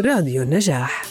[0.00, 1.04] راديو النجاح.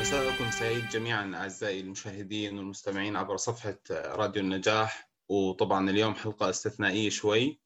[0.00, 5.10] مساءكم سعيد جميعا أعزائي المشاهدين والمستمعين عبر صفحة راديو النجاح.
[5.28, 7.60] وطبعا اليوم حلقة استثنائية شوي.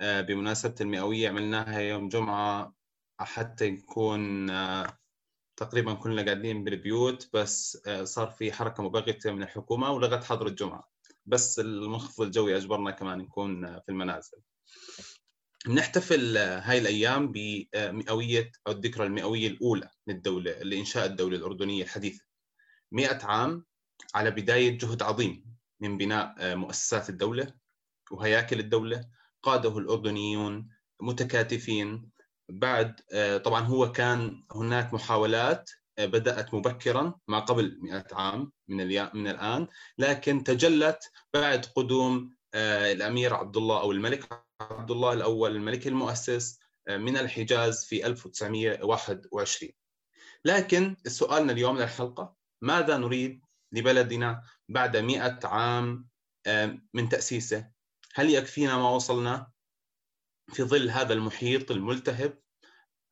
[0.00, 2.77] آه، بمناسبة المئوية عملناها يوم جمعة
[3.24, 4.98] حتى نكون آه،
[5.56, 10.88] تقريبا كلنا قاعدين بالبيوت بس آه، صار في حركة مبغتة من الحكومة ولغت حظر الجمعة.
[11.26, 14.38] بس المنخفض الجوي أجبرنا كمان نكون في المنازل.
[15.66, 22.24] بنحتفل هاي الأيام بمئويه أو الذكرى المئوية الأولى للدولة لإنشاء الدولة الأردنية الحديثة.
[22.92, 23.64] 100 عام
[24.14, 27.54] على بداية جهد عظيم من بناء مؤسسات الدولة
[28.10, 29.04] وهياكل الدولة.
[29.42, 30.68] قاده الأردنيون
[31.00, 32.10] متكاتفين
[32.48, 33.00] بعد
[33.44, 39.66] طبعا هو كان هناك محاولات بدأت مبكرا ما قبل 100 عام من من الآن
[39.98, 41.00] لكن تجلت
[41.34, 47.84] بعد قدوم الأمير عبد الله أو الملك عبد الله الأول الملك المؤسس آه، من الحجاز
[47.84, 49.72] في 1921
[50.44, 56.08] لكن سؤالنا اليوم للحلقة ماذا نريد لبلدنا بعد مئة عام
[56.46, 57.70] آه، من تأسيسه؟
[58.14, 59.50] هل يكفينا ما وصلنا؟
[60.52, 62.38] في ظل هذا المحيط الملتهب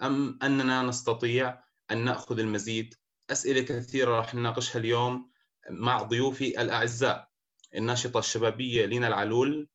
[0.03, 2.95] أم أننا نستطيع أن نأخذ المزيد؟
[3.31, 5.31] أسئلة كثيرة راح نناقشها اليوم
[5.71, 7.29] مع ضيوفي الأعزاء.
[7.75, 9.69] الناشطة الشبابية لينا العلول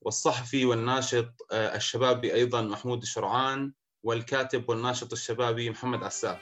[0.00, 6.38] والصحفي والناشط آه، الشبابي أيضا محمود الشرعان والكاتب والناشط الشبابي محمد عساف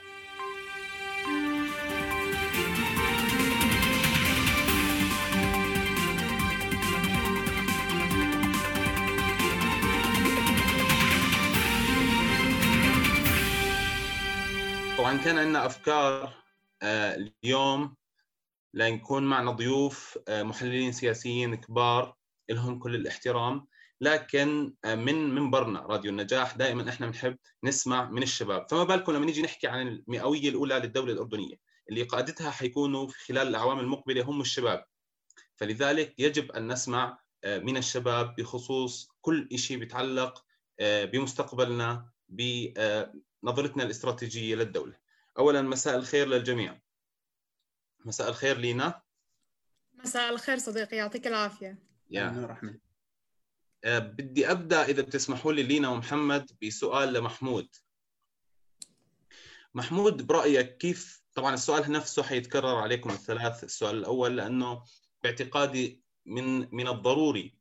[15.13, 16.33] طبعا كان عندنا أفكار
[16.81, 17.95] آه، اليوم
[18.73, 22.15] لنكون معنا ضيوف آه، محللين سياسيين كبار
[22.49, 23.67] لهم كل الاحترام.
[24.01, 28.67] لكن آه، من منبرنا راديو النجاح دائما إحنا بنحب نسمع من الشباب.
[28.69, 31.55] فما بالكم لما نيجي نحكي عن المئوية الأولى للدولة الأردنية
[31.89, 34.85] اللي قادتها حيكونوا في خلال الأعوام المقبلة هم الشباب.
[35.55, 40.45] فلذلك يجب أن نسمع من الشباب بخصوص كل شيء بيتعلق
[40.81, 45.02] بمستقبلنا بنظرتنا الاستراتيجية للدولة.
[45.37, 46.79] اولا مساء الخير للجميع.
[48.05, 49.01] مساء الخير لينا.
[49.93, 51.77] مساء الخير صديقي يعطيك العافية.
[52.09, 52.51] يا.
[52.51, 52.79] احمد
[53.83, 57.75] آه، بدي أبدأ إذا بتسمحوا لي لينا ومحمد بسؤال لمحمود.
[59.73, 63.63] محمود برأيك كيف طبعا السؤال نفسه حيتكرر عليكم الثلاث.
[63.63, 64.83] السؤال الأول لأنه
[65.23, 67.57] باعتقادي من من الضروري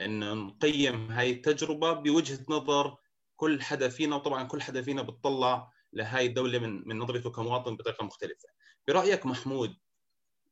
[0.00, 2.96] إن نقيم هاي التجربة بوجهة نظر
[3.36, 4.16] كل حدا فينا.
[4.16, 8.48] وطبعا كل حدا فينا بتطلع لهاي الدولة من من نظرته كمواطن بطريقة مختلفة.
[8.88, 9.76] برأيك محمود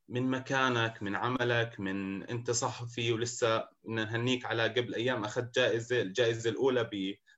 [0.08, 6.50] من مكانك من عملك من أنت صحفي ولسه نهنيك على قبل أيام أخذت جائزة الجائزة
[6.50, 6.90] الأولى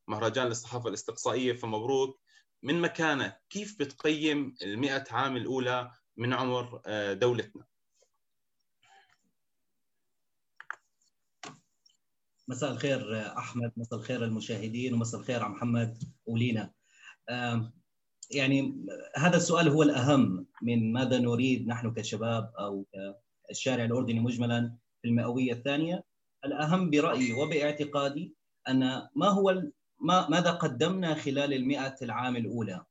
[0.09, 2.21] بمهرجان الصحافه الإستقصائية فمبروك.
[2.63, 7.65] من مكانك كيف بتقيم المئة عام الأولى من عمر آه، دولتنا؟
[12.49, 13.73] مساء الخير أحمد.
[13.77, 16.73] مساء الخير المشاهدين ومساء الخير محمد ولينا.
[18.31, 22.87] يعني هذا السؤال هو الأهم من ماذا نريد نحن كشباب أو
[23.51, 26.05] الشارع الأردني مجملا في المئوية الثانية.
[26.45, 28.35] الأهم برأيي وباعتقادي
[28.69, 29.63] أن ما هو
[30.01, 32.85] ما ماذا قدمنا خلال المئة العام الأولى.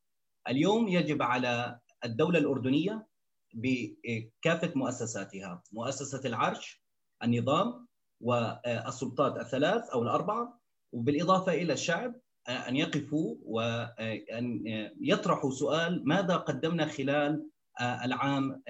[0.49, 3.07] اليوم يجب على الدولة الأردنية
[3.53, 6.81] بكافة مؤسساتها مؤسسة العرش
[7.23, 7.87] النظام
[8.21, 10.59] والسلطات الثلاث أو الأربعة
[10.91, 12.15] وبالإضافة إلى الشعب
[12.51, 14.63] أن يقفوا وان
[15.01, 17.47] يطرحوا سؤال ماذا قدمنا خلال
[17.81, 18.61] العام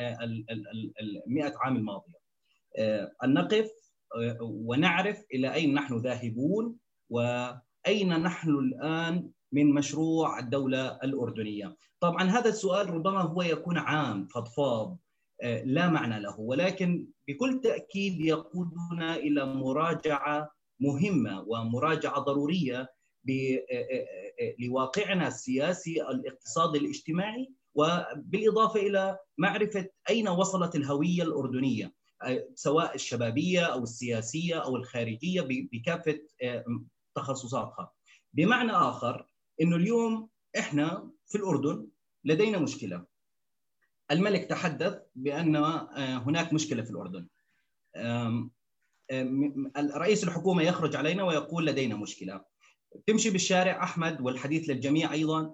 [1.27, 2.21] المئة عام الماضية.
[3.23, 3.71] أن نقف
[4.41, 6.75] ونعرف إلى أين نحن ذاهبون
[7.09, 11.75] وأين نحن الآن من مشروع الدولة الأردنية.
[11.99, 14.97] طبعا هذا السؤال ربما هو يكون عام فضفاض
[15.63, 22.89] لا معنى له ولكن بكل تأكيد يقودنا إلى مراجعة مهمة ومراجعة ضرورية
[24.59, 31.93] لواقعنا السياسي الاقتصادي الاجتماعي وبالإضافة إلى معرفة أين وصلت الهوية الأردنية
[32.55, 36.19] سواء الشبابية أو السياسية أو الخارجية بكافة
[37.15, 37.91] تخصصاتها.
[38.33, 39.27] بمعنى آخر
[39.61, 41.87] إنه اليوم إحنا في الأردن
[42.25, 43.05] لدينا مشكلة.
[44.11, 45.55] الملك تحدث بأن
[45.95, 47.27] هناك مشكلة في الأردن.
[49.77, 52.50] رئيس الحكومة يخرج علينا ويقول لدينا مشكلة.
[53.07, 55.53] تمشي بالشارع أحمد والحديث للجميع أيضا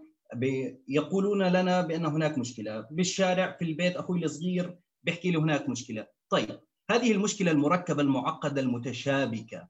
[0.88, 2.88] يقولون لنا بأن هناك مشكلة.
[2.92, 6.07] بالشارع في البيت أخوي الصغير بيحكي لي هناك مشكلة.
[6.30, 6.60] طيب
[6.92, 9.68] هذه المشكلة المركبة المعقدة المتشابكة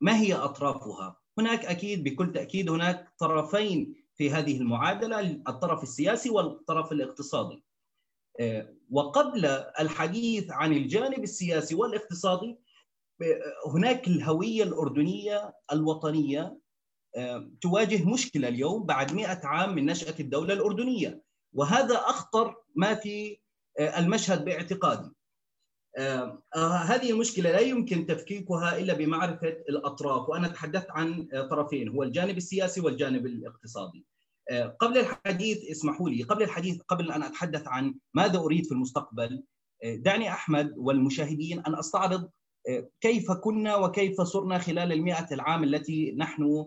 [0.00, 6.92] ما هي أطرافها؟ هناك أكيد بكل تأكيد هناك طرفين في هذه المعادلة الطرف السياسي والطرف
[6.92, 7.64] الاقتصادي.
[8.40, 9.46] آه، وقبل
[9.80, 12.58] الحديث عن الجانب السياسي والاقتصادي
[13.22, 16.58] آه، هناك الهوية الأردنية الوطنية
[17.60, 21.22] تواجه مشكلة اليوم بعد 100 عام من نشأة الدولة الأردنية.
[21.52, 23.38] وهذا أخطر ما في
[23.80, 25.10] المشهد باعتقادي.
[26.84, 30.28] هذه المشكلة لا يمكن تفكيكها إلا بمعرفة الأطراف.
[30.28, 34.06] وأنا تحدثت عن طرفين هو الجانب السياسي والجانب الاقتصادي.
[34.80, 39.42] قبل الحديث اسمحوا لي قبل الحديث قبل أن أتحدث عن ماذا أريد في المستقبل
[39.84, 42.30] دعني أحمد والمشاهدين أن أستعرض
[43.00, 46.66] كيف كنا وكيف صرنا خلال المئة العام التي نحن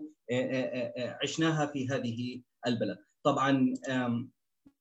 [1.22, 2.98] عشناها في هذه البلد.
[3.24, 3.74] طبعا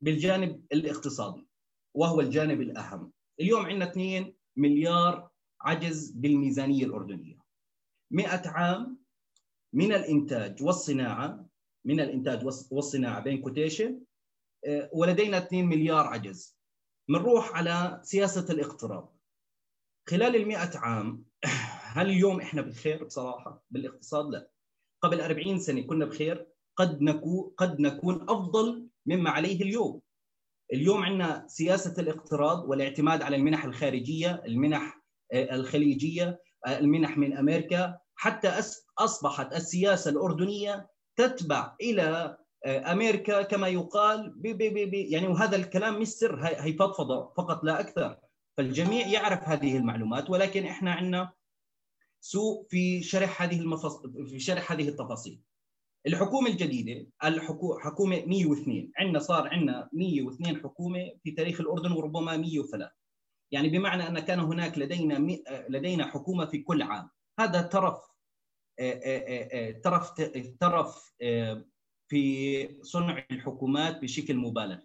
[0.01, 1.47] بالجانب الاقتصادي
[1.95, 3.11] وهو الجانب الأهم.
[3.39, 5.29] اليوم عندنا 2 مليار
[5.61, 7.39] عجز بالميزانية الأردنية.
[8.11, 8.99] 100 عام
[9.73, 11.49] من الإنتاج والصناعة
[11.85, 14.01] من الإنتاج والصناعة بين كوتيشن
[14.65, 16.57] آه، ولدينا 2 مليار عجز.
[17.09, 19.15] بنروح على سياسة الاقتراض
[20.09, 21.25] خلال ال عام
[21.81, 24.49] هل اليوم إحنا بخير بصراحة؟ بالاقتصاد لا.
[25.01, 30.01] قبل 40 سنة كنا بخير قد نكون قد نكون أفضل مما عليه اليوم.
[30.73, 35.01] اليوم عندنا سياسة الاقتراض والاعتماد على المنح الخارجية المنح
[35.33, 37.97] آه، الخليجية آه، المنح من أمريكا.
[38.15, 38.61] حتى
[38.97, 45.99] أصبحت السياسة الأردنية تتبع إلى آه، أمريكا كما يقال بي بي بي يعني وهذا الكلام
[45.99, 48.17] مش سر هي فضفضه فقط لا أكثر.
[48.57, 51.31] فالجميع يعرف هذه المعلومات ولكن إحنا عندنا
[52.21, 54.01] سوء في شرح هذه المفص...
[54.30, 55.42] في شرح هذه التفاصيل.
[56.07, 62.92] الحكومة الجديدة الحكومة حكومة 102 عندنا صار عندنا 102 حكومة في تاريخ الأردن وربما 103
[63.51, 65.44] يعني بمعنى أن كان هناك لدينا مي...
[65.69, 67.10] لدينا حكومة في كل عام.
[67.39, 68.00] هذا ترف
[69.83, 70.13] ترف
[70.60, 71.13] ترف
[72.07, 74.80] في صنع الحكومات بشكل مبالغ.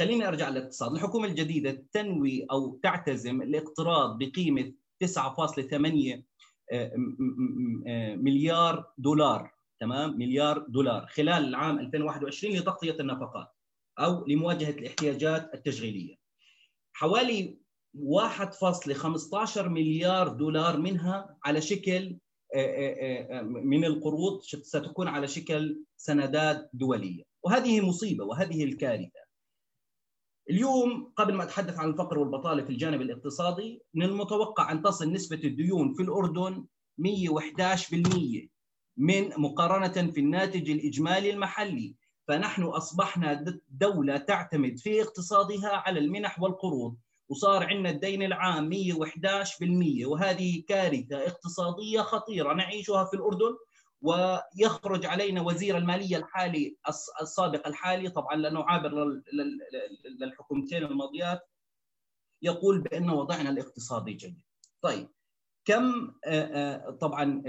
[0.00, 0.92] خليني أرجع للاقتصاد.
[0.92, 4.72] الحكومة الجديدة تنوي أو تعتزم الاقتراض بقيمة
[5.04, 6.22] 9.8
[8.16, 9.50] مليار دولار
[9.80, 11.06] تمام؟ مليار دولار.
[11.06, 13.48] خلال العام 2021 لتغطية النفقات
[13.98, 16.16] أو لمواجهة الاحتياجات التشغيلية.
[16.92, 17.58] حوالي
[17.94, 22.16] 1.15 مليار دولار منها على شكل
[23.42, 27.22] من القروض ستكون على شكل سندات دولية.
[27.42, 29.27] وهذه مصيبة وهذه الكارثة.
[30.50, 35.40] اليوم قبل ما اتحدث عن الفقر والبطالة في الجانب الاقتصادي من المتوقع أن تصل نسبة
[35.44, 36.64] الديون في الأردن
[36.98, 38.48] 111%
[38.96, 41.94] من مقارنة في الناتج الإجمالي المحلي.
[42.28, 46.96] فنحن أصبحنا دولة تعتمد في اقتصادها على المنح والقروض
[47.28, 53.56] وصار عندنا الدين العام 111% وهذه كارثة اقتصادية خطيرة نعيشها في الأردن.
[54.02, 56.76] ويخرج علينا وزير المالية الحالي
[57.22, 59.20] السابق الحالي طبعا لأنه عابر
[60.20, 61.40] للحكومتين الماضيات
[62.42, 64.40] يقول بان وضعنا الاقتصادي جيد.
[64.82, 65.08] طيب
[65.64, 66.12] كم
[67.00, 67.42] طبعا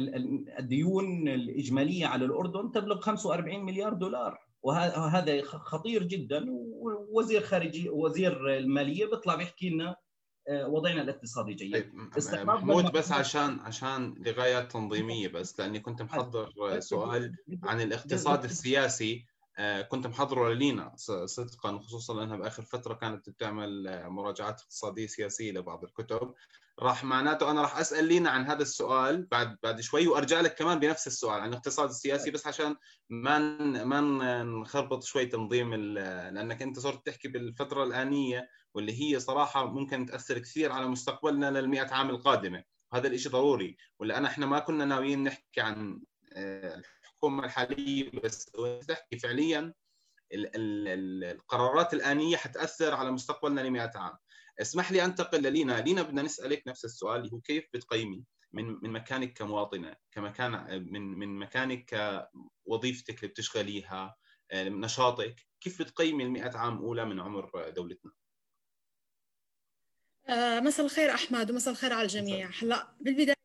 [0.60, 9.06] الديون الإجمالية على الأردن تبلغ 45 مليار دولار وهذا خطير جدا ووزير خارجي وزير المالية
[9.06, 9.96] بيطلع بيحكي لنا
[10.50, 11.72] وضعنا الاقتصادي جيد.
[11.72, 11.96] طيب
[12.48, 19.26] محمود بس عشان عشان لغايات تنظيمية بس لأني كنت محضر سؤال عن الاقتصاد السياسي.
[19.58, 20.94] آه، كنت محضره للينا
[21.26, 26.34] صدقا خصوصا لأنها بآخر فترة كانت بتعمل آه، مراجعات اقتصادية سياسية لبعض الكتب.
[26.80, 30.80] راح معناته أنا راح أسأل لينا عن هذا السؤال بعد بعد شوي وأرجع لك كمان
[30.80, 32.76] بنفس السؤال عن الاقتصاد السياسي بس عشان
[33.10, 33.40] ما
[33.84, 40.40] ما نخربط شوي تنظيم لأنك أنت صرت تحكي بالفترة الآنية واللي هي صراحة ممكن تأثر
[40.40, 42.64] كثير على مستقبلنا للمئة عام القادمة.
[42.92, 43.78] وهذا الشيء ضروري.
[44.00, 46.02] ولان إحنا ما كنا ناويين نحكي عن
[46.34, 48.46] آه، الحكومة الحالية بس
[48.88, 49.74] تحكي فعليا
[50.34, 54.18] القرارات الآنية حتأثر على مستقبلنا ل 100 عام.
[54.62, 55.82] اسمح لي أنتقل للينا.
[55.82, 61.02] لينا بدنا نسألك نفس السؤال اللي هو كيف بتقيمي؟ من من مكانك كمواطنة كمكان من
[61.02, 61.96] من مكانك
[62.64, 64.16] كوظيفتك اللي بتشغليها
[64.54, 68.12] نشاطك كيف بتقيمي ال عام اولى من عمر دولتنا؟
[70.30, 72.50] آه، مساء الخير أحمد ومساء الخير على الجميع.
[72.62, 73.36] هلا بالبداية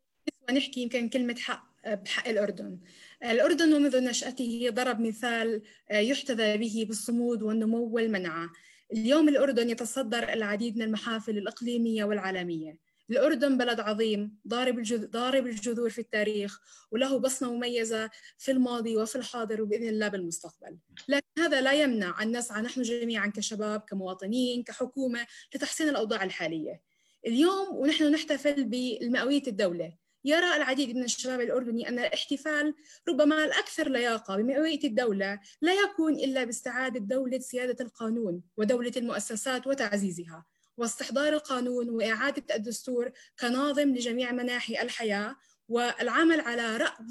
[0.52, 2.78] نحكي يمكن كلمة حق بحق الأردن.
[3.24, 8.50] الأردن منذ نشأته ضرب مثال آه، يحتذى به بالصمود والنمو والمنعة.
[8.92, 12.78] اليوم الأردن يتصدر العديد من المحافل الإقليمية والعالمية.
[13.10, 19.62] الأردن بلد عظيم ضارب ضارب الجذور في التاريخ وله بصمة مميزة في الماضي وفي الحاضر
[19.62, 20.78] وبإذن الله بالمستقبل.
[21.08, 26.80] لكن هذا لا يمنع أن نسعى نحن جميعا كشباب كمواطنين كحكومة لتحسين الأوضاع الحالية.
[27.26, 29.96] اليوم ونحن نحتفل بمئوية الدولة.
[30.24, 32.74] يرى العديد من الشباب الأردني أن الاحتفال
[33.08, 40.44] ربما الأكثر لياقة بمئوية الدولة لا يكون إلا باستعادة دولة سيادة القانون ودولة المؤسسات وتعزيزها.
[40.76, 45.36] واستحضار القانون وإعادة الدستور كناظم لجميع مناحي الحياة
[45.68, 47.06] والعمل على رأب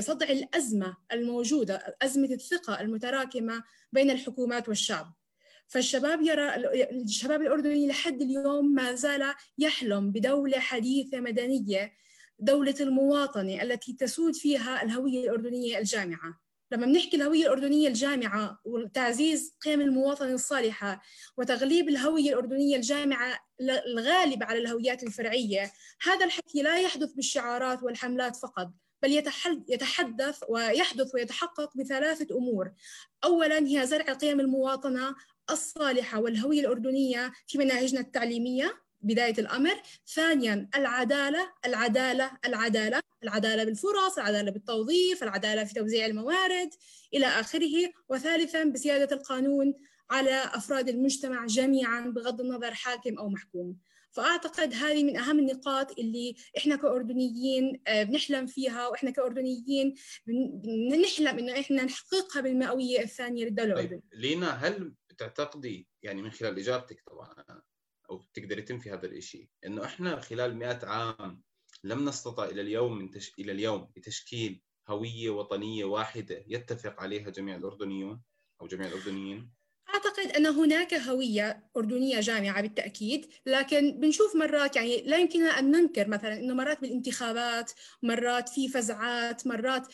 [0.00, 5.14] صدع الأزمة الموجودة أزمة الثقة المتراكمة بين الحكومات والشعب.
[5.68, 6.54] فالشباب يرى
[6.90, 11.92] الشباب الأردني لحد اليوم ما زال يحلم بدولة حديثة مدنية
[12.38, 16.47] دولة المواطنة التي تسود فيها الهوية الأردنية الجامعة.
[16.72, 21.02] لما بنحكي الهوية الأردنية الجامعة وتعزيز قيم المواطنة الصالحة
[21.36, 25.72] وتغليب الهوية الأردنية الجامعة الغالبة على الهويات الفرعية
[26.02, 28.70] هذا الحكي لا يحدث بالشعارات والحملات فقط
[29.02, 29.24] بل
[29.68, 32.72] يتحدث ويحدث ويتحقق بثلاثة أمور.
[33.24, 35.14] أولا هي زرع قيم المواطنة
[35.50, 38.87] الصالحة والهوية الأردنية في مناهجنا التعليمية.
[39.00, 39.82] بداية الأمر.
[40.14, 46.70] ثانيا العدالة العدالة العدالة العدالة بالفرص العدالة بالتوظيف العدالة في توزيع الموارد
[47.14, 47.92] إلى آخره.
[48.08, 49.74] وثالثا بسيادة القانون
[50.10, 53.76] على أفراد المجتمع جميعا بغض النظر حاكم أو محكوم.
[54.10, 59.94] فأعتقد هذه من أهم النقاط اللي إحنا كأردنيين آه، بنحلم فيها وإحنا كأردنيين
[60.26, 67.02] بنحلم إنه إحنا نحققها بالمئوية الثانية للدولة طيب، لينا هل بتعتقدي يعني من خلال إجابتك
[67.06, 67.34] طبعا
[68.10, 71.42] أو تقدري تنفي هذا الشيء إنه إحنا خلال 100 عام
[71.84, 73.32] لم نستطع إلى اليوم من تش...
[73.38, 78.22] إلى اليوم بتشكيل هوية وطنية واحدة يتفق عليها جميع الأردنيون
[78.60, 79.57] أو جميع الأردنيين.
[79.94, 86.08] أعتقد أن هناك هوية أردنية جامعة بالتأكيد لكن بنشوف مرات يعني لا يمكننا أن ننكر
[86.08, 89.86] مثلا أنه مرات بالانتخابات مرات في فزعات مرات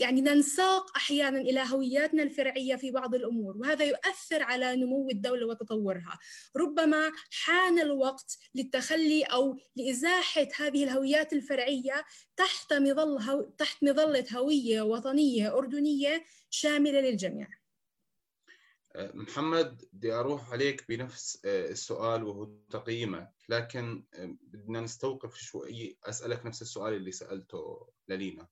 [0.00, 6.18] يعني ننساق أحيانا إلى هوياتنا الفرعية في بعض الأمور وهذا يؤثر على نمو الدولة وتطورها.
[6.56, 12.04] ربما حان الوقت للتخلي أو لإزاحة هذه الهويات الفرعية
[12.36, 17.61] تحت مظلة تحت مظلة هوية وطنية أردنية شاملة للجميع.
[18.96, 26.46] محمد بدي أروح عليك بنفس آه، السؤال وهو تقييمك لكن آه، بدنا نستوقف شوي أسألك
[26.46, 28.48] نفس السؤال اللي سألته للينا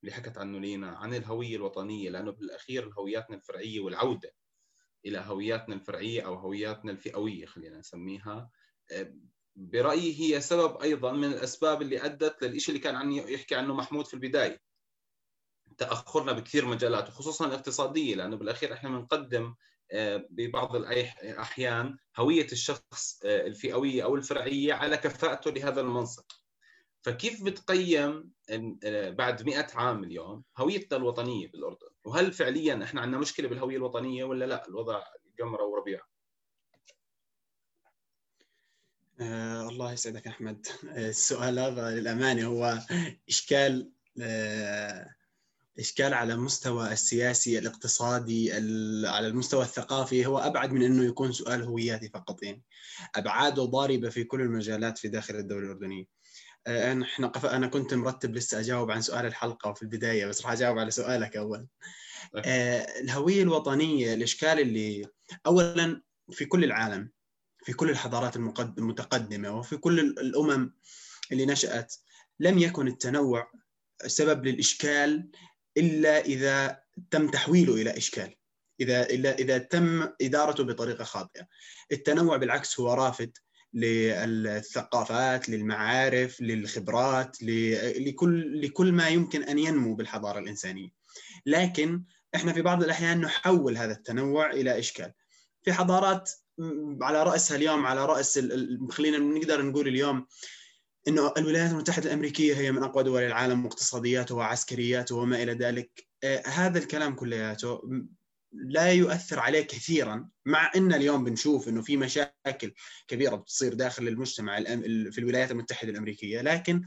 [0.00, 4.34] اللي حكت عنه لينا عن الهوية الوطنية لأنه بالأخير هوياتنا الفرعية والعودة
[5.06, 8.50] إلى هوياتنا الفرعية أو هوياتنا الفئوية خلينا نسميها.
[8.92, 9.14] آه،
[9.56, 14.06] برأيي هي سبب أيضا من الأسباب اللي أدت للشيء اللي كان عني يحكي عنه محمود
[14.06, 14.60] في البداية
[15.78, 19.54] تأخرنا بكثير مجالات وخصوصا الاقتصادية لأنه بالأخير إحنا بنقدم
[20.30, 26.24] ببعض الأحيان هوية الشخص آه، الفئوية أو الفرعية على كفاءته لهذا المنصب.
[27.02, 28.30] فكيف بتقيم
[28.84, 34.24] آه، بعد مئة عام اليوم هويتنا الوطنية بالأردن؟ وهل فعليا إحنا عندنا مشكلة بالهوية الوطنية
[34.24, 35.02] ولا لا؟ الوضع
[35.40, 36.00] قمرة وربيع.
[39.20, 40.66] آه الله يسعدك أحمد.
[40.88, 42.78] آه، السؤال هذا للأمانة هو
[43.28, 45.14] إشكال آه
[45.78, 48.52] إشكال على المستوى السياسي الاقتصادي
[49.06, 52.62] على المستوى الثقافي هو أبعد من أنه يكون سؤال هوياتي فقط يعني.
[53.14, 56.04] أبعاده ضاربة في كل المجالات في داخل الدولة الأردنية.
[56.66, 57.46] آه، إحنا قف...
[57.46, 61.36] أنا كنت مرتب لسه أجاوب عن سؤال الحلقة وفي البداية بس راح أجاوب على سؤالك
[61.36, 61.66] أول.
[62.36, 65.06] آه، الهوية الوطنية الإشكال اللي
[65.46, 67.10] اولا في كل العالم
[67.64, 68.36] في كل الحضارات
[68.78, 70.74] المتقدمة وفي كل الأمم
[71.32, 71.94] اللي نشأت
[72.40, 73.50] لم يكن التنوع
[74.06, 75.30] سبب للإشكال
[75.76, 78.34] إلا إذا تم تحويله إلى إشكال.
[78.80, 81.46] إذا اذا إذا تم إدارته بطريقة خاطئة.
[81.92, 83.38] التنوع بالعكس هو رافد
[83.74, 90.88] للثقافات للمعارف للخبرات لكل لكل ما يمكن أن ينمو بالحضارة الإنسانية.
[91.46, 92.02] لكن
[92.34, 95.12] إحنا في بعض الأحيان نحول هذا التنوع إلى إشكال.
[95.62, 96.30] في حضارات
[97.02, 98.38] على رأسها اليوم على رأس
[98.90, 100.26] خلينا نقدر نقول اليوم
[101.08, 106.06] إنه الولايات المتحدة الأمريكية هي من أقوى دول العالم واقتصادياته وعسكرياته وما إلى ذلك.
[106.24, 107.82] آه هذا الكلام كلياته
[108.52, 112.74] لا يؤثر عليه كثيرا مع إن اليوم بنشوف إنه في مشاكل
[113.08, 114.60] كبيرة بتصير داخل المجتمع
[115.10, 116.40] في الولايات المتحدة الأمريكية.
[116.40, 116.82] لكن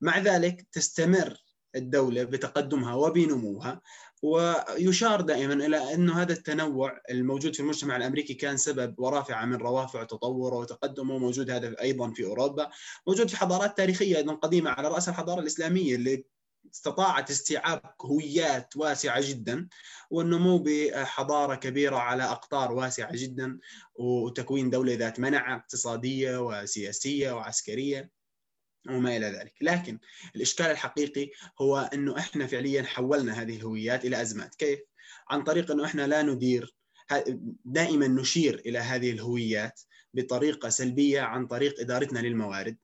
[0.00, 1.36] مع ذلك تستمر
[1.76, 3.80] الدولة بتقدمها وبنموها.
[4.22, 10.04] ويشار دائما إلى أنه هذا التنوع الموجود في المجتمع الأمريكي كان سبب ورافعه من روافع
[10.04, 12.70] تطوره وتقدمه موجود هذا أيضا في أوروبا
[13.06, 16.24] موجود في حضارات تاريخية أيضا قديمة على رأس الحضارة الإسلامية اللي
[16.74, 19.68] استطاعت استيعاب هويات واسعة جدا
[20.10, 23.58] والنمو بحضارة كبيرة على أقطار واسعة جدا
[23.94, 28.15] وتكوين دولة ذات منع اقتصادية وسياسية وعسكرية.
[28.90, 29.98] وما إلى ذلك، لكن
[30.36, 34.80] الإشكال الحقيقي هو أنه إحنا فعليا حولنا هذه الهويات إلى أزمات، كيف؟
[35.30, 36.74] عن طريق أنه إحنا لا ندير
[37.64, 39.80] دائما نشير إلى هذه الهويات
[40.14, 42.76] بطريقة سلبية عن طريق إدارتنا للموارد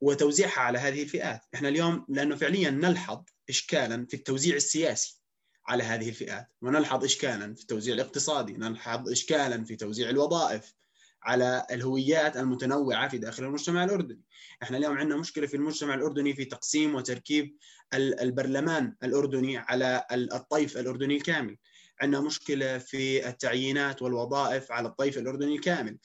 [0.00, 5.22] وتوزيعها على هذه الفئات، إحنا اليوم لأنه فعليا نلحظ اشكالا في التوزيع السياسي
[5.66, 10.74] على هذه الفئات، ونلحظ اشكالا في التوزيع الاقتصادي، نلحظ اشكالا في توزيع الوظائف
[11.22, 14.20] على الهويات المتنوعة في داخل المجتمع الأردني.
[14.62, 17.56] إحنا اليوم عندنا مشكلة في المجتمع الأردني في تقسيم وتركيب
[17.94, 21.56] البرلمان الأردني على الطيف الأردني الكامل.
[22.00, 25.98] عندنا مشكلة في التعيينات والوظائف على الطيف الأردني الكامل.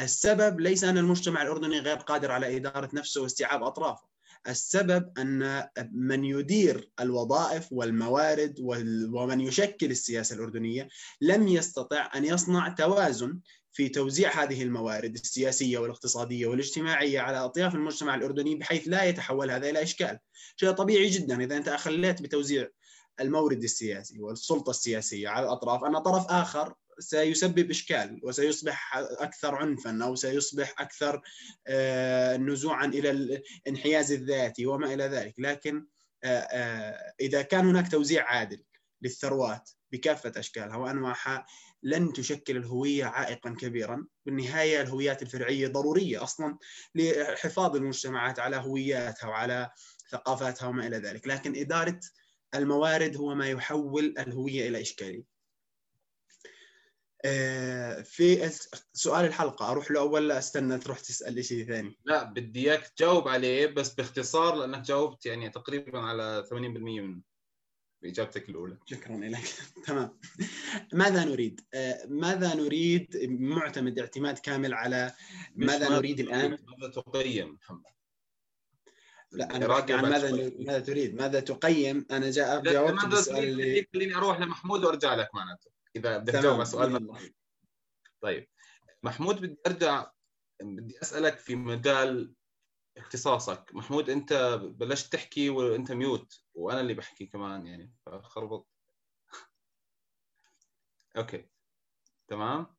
[0.00, 4.16] السبب ليس أن المجتمع الأردني غير قادر على إدارة نفسه واستيعاب أطرافه.
[4.48, 8.60] السبب أن من يدير الوظائف والموارد
[9.12, 10.88] ومن يشكل السياسة الأردنية
[11.20, 13.38] لم يستطع أن يصنع توازن
[13.76, 19.70] في توزيع هذه الموارد السياسية والاقتصادية والاجتماعية على أطياف المجتمع الأردني بحيث لا يتحول هذا
[19.70, 20.18] إلى إشكال.
[20.56, 22.68] شيء طبيعي جدا إذا أنت أخليت بتوزيع
[23.20, 30.14] المورد السياسي والسلطة السياسية على الأطراف أن طرف آخر سيسبب إشكال وسيصبح أكثر عنفا أو
[30.14, 31.22] سيصبح أكثر
[32.38, 35.86] نزوعا إلى الانحياز الذاتي وما إلى ذلك، لكن
[37.20, 38.62] إذا كان هناك توزيع عادل
[39.02, 41.46] للثروات بكافة أشكالها وأنواعها
[41.86, 46.58] لن تشكل الهوية عائقا كبيرا، بالنهاية الهويات الفرعية ضرورية أصلا
[46.94, 49.70] لحفاظ المجتمعات على هوياتها وعلى
[50.10, 52.00] ثقافاتها وما إلى ذلك، لكن إدارة
[52.54, 55.36] الموارد هو ما يحول الهوية إلى إشكالية.
[58.04, 58.50] في
[58.92, 59.70] سؤال الحلقة.
[59.70, 64.54] أروح له ولا أستنى تروح تسأل شيء ثاني؟ لا بدي إياك تجاوب عليه بس باختصار
[64.54, 67.35] لأنك جاوبت يعني تقريبا على 80% منه.
[68.02, 69.44] باجابتك الأولى شكرا لك
[69.86, 70.18] تمام
[70.92, 71.60] ماذا نريد؟
[72.08, 75.12] ماذا نريد معتمد اعتماد كامل على
[75.54, 77.96] ماذا نريد الآن؟ ماذا تقيم محمد؟
[79.32, 84.40] لا أنا عن ماذا ماذا تريد؟ ماذا تقيم؟ أنا جاء جاوبت بالسؤال اللي خليني أروح
[84.40, 87.10] لمحمود وأرجع لك معناته إذا بدك تجاوب على سؤال
[88.20, 88.48] طيب
[89.02, 90.10] محمود بدي أرجع
[90.62, 92.34] بدي أسألك في مجال
[92.96, 93.70] اختصاصك.
[93.74, 98.68] محمود انت بلشت تحكي وانت mute وأنا اللي بحكي كمان يعني فخربط.
[101.16, 101.48] okay.
[102.28, 102.76] تمام؟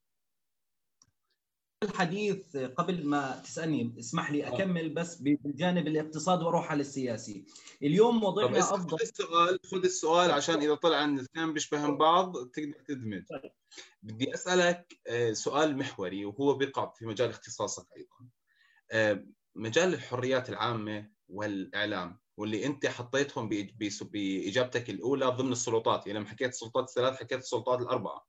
[1.84, 7.46] الحديث قبل ما تسألني اسمح لي أكمل بس بالجانب الاقتصادي وأروح على السياسي
[7.84, 8.98] اليوم وضعنا أفضل.
[8.98, 13.24] خذ السؤال خذ السؤال عشان إذا طلع ان الاثنين بيشبهن بعض تقدر تدمج.
[14.04, 15.00] بدي أسألك
[15.32, 18.30] سؤال محوري وهو بيقع في مجال اختصاصك أيضا.
[19.58, 23.50] مجال الحريات العامة والإعلام واللي أنت حطيتهم
[24.02, 26.08] بإجابتك الأولى ضمن السلطات.
[26.08, 28.28] يعني لما حكيت السلطات الثلاث حكيت السلطات الأربعة.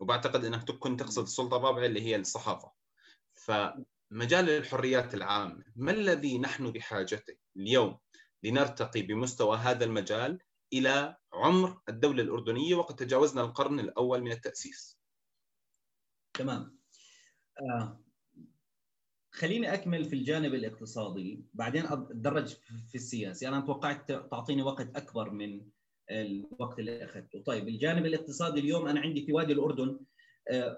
[0.00, 2.72] وبعتقد إنك كنت تقصد السلطة الرابعة اللي هي الصحافة.
[3.34, 7.98] فمجال الحريات العامه ما الذي نحن بحاجته اليوم
[8.42, 10.38] لنرتقي بمستوى هذا المجال
[10.72, 14.98] إلى عمر الدولة الأردنية وقد تجاوزنا القرن الأول من التأسيس؟
[16.34, 16.78] تمام.
[17.60, 18.07] آه.
[19.30, 22.56] خليني أكمل في الجانب الاقتصادي بعدين اتدرج
[22.88, 23.48] في السياسي.
[23.48, 25.60] أنا توقعت تعطيني وقت أكبر من
[26.10, 27.42] الوقت اللي أخذته.
[27.42, 29.98] طيب الجانب الاقتصادي اليوم أنا عندي في وادي الأردن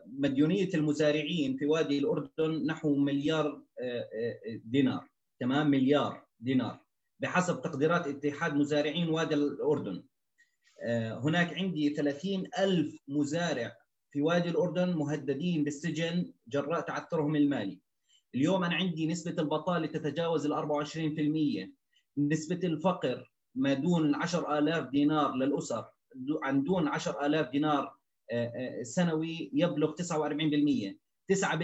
[0.07, 3.63] مديونية المزارعين في وادي الأردن نحو مليار
[4.65, 5.09] دينار.
[5.41, 6.81] تمام؟ مليار دينار.
[7.21, 10.03] بحسب تقديرات اتحاد مزارعين وادي الأردن.
[11.25, 13.77] هناك عندي 30 ألف مزارع
[14.13, 17.81] في وادي الأردن مهددين بالسجن جراء تعثرهم المالي.
[18.35, 21.71] اليوم أنا عندي نسبة البطالة تتجاوز ال 24%
[22.19, 25.85] نسبة الفقر ما دون 10000 دينار للأسر
[26.43, 27.97] عن دون 10000 دينار
[28.83, 30.97] سنوي يبلغ 49%
[31.33, 31.55] 9%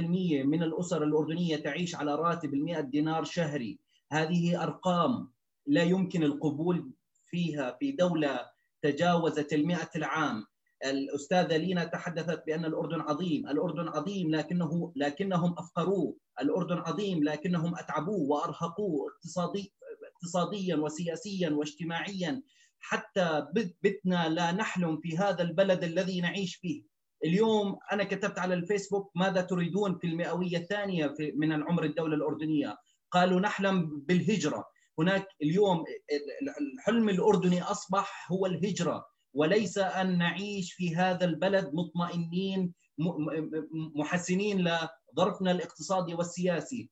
[0.44, 3.78] من الأسر الأردنية تعيش على راتب ال 100 دينار شهري.
[4.12, 5.30] هذه أرقام
[5.66, 6.90] لا يمكن القبول
[7.26, 8.40] فيها في دولة
[8.82, 10.44] تجاوزت المئة العام.
[10.84, 18.20] الأستاذة لينا تحدثت بأن الأردن عظيم الأردن عظيم لكنه لكنهم أفقروه الأردن عظيم لكنهم أتعبوه
[18.20, 19.72] وأرهقوه اقتصادي
[20.12, 22.42] اقتصاديا وسياسيا واجتماعيا.
[22.78, 23.46] حتى
[23.82, 26.82] بتنا لا نحلم في هذا البلد الذي نعيش فيه.
[27.24, 32.76] اليوم أنا كتبت على الفيسبوك ماذا تريدون في المئوية الثانية من العمر الدولة الأردنية.
[33.10, 34.64] قالوا نحلم بالهجرة.
[34.98, 35.84] هناك اليوم
[36.60, 39.06] الحلم الأردني أصبح هو الهجرة.
[39.36, 42.72] وليس أن نعيش في هذا البلد مطمئنين
[43.94, 46.90] محسنين لظرفنا الاقتصادي والسياسي.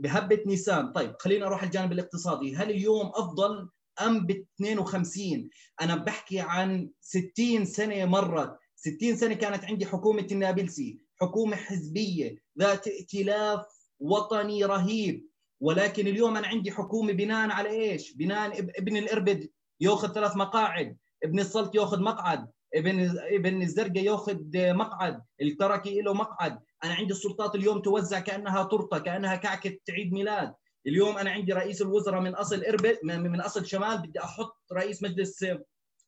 [0.00, 0.92] بهبة نيسان.
[0.92, 2.56] طيب خلينا أروح الجانب الاقتصادي.
[2.56, 3.68] هل اليوم أفضل
[4.00, 10.98] أم ب 52 أنا بحكي عن 60 سنة مرت 60 سنة كانت عندي حكومة النابلسي
[11.20, 13.66] حكومة حزبية ذات ائتلاف
[13.98, 15.26] وطني رهيب.
[15.60, 19.48] ولكن اليوم أنا عندي حكومة بناء على إيش؟ بناء ابن الإربد
[19.80, 26.58] يأخذ ثلاث مقاعد، ابن السلط ياخذ مقعد، ابن ابن الزرقاء ياخذ مقعد، التركي له مقعد،
[26.84, 30.54] أنا عندي السلطات اليوم توزع كأنها تورتة، كأنها كعكة عيد ميلاد،
[30.86, 35.44] اليوم أنا عندي رئيس الوزراء من أصل اربد من أصل شمال بدي أحط رئيس مجلس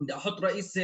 [0.00, 0.78] بدي أحط رئيس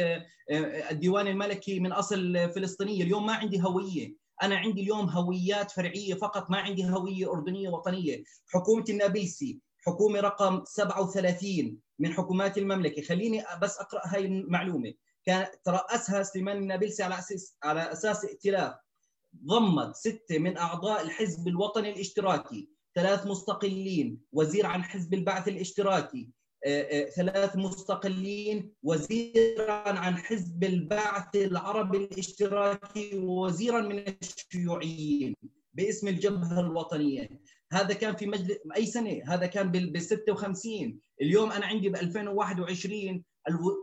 [0.91, 6.51] الديوان الملكي من أصل فلسطينية، اليوم ما عندي هوية، أنا عندي اليوم هويات فرعية فقط
[6.51, 8.23] ما عندي هوية أردنية وطنية.
[8.47, 13.01] حكومة النابلسي حكومة رقم 37 من حكومات المملكة.
[13.01, 14.93] خليني بس أقرأ هاي المعلومة.
[15.25, 18.73] كان ترأسها سليمان النابلسي على أساس على أساس ائتلاف.
[19.45, 22.69] ضمت ستة من أعضاء الحزب الوطني الاشتراكي.
[22.95, 24.21] ثلاث مستقلين.
[24.31, 26.29] وزير عن حزب البعث الاشتراكي.
[27.15, 28.73] ثلاث مستقلين.
[28.83, 33.17] وزيرا عن حزب البعث العربي الاشتراكي.
[33.17, 35.35] ووزيرا من الشيوعيين.
[35.73, 37.29] باسم الجبهة الوطنية.
[37.75, 43.23] هذا كان في مجلس أي سنة؟ هذا كان بال 56 اليوم أنا عندي ب 2021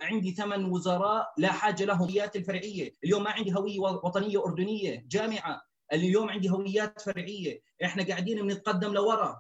[0.03, 1.99] عندي ثمان وزراء لا حاجة لهم.
[1.99, 2.95] هويات الفرعية.
[3.05, 5.63] اليوم ما عندي هوية وطنية أردنية جامعة.
[5.93, 7.61] اليوم عندي هويات فرعية.
[7.85, 9.37] إحنا قاعدين بنتقدم لورا.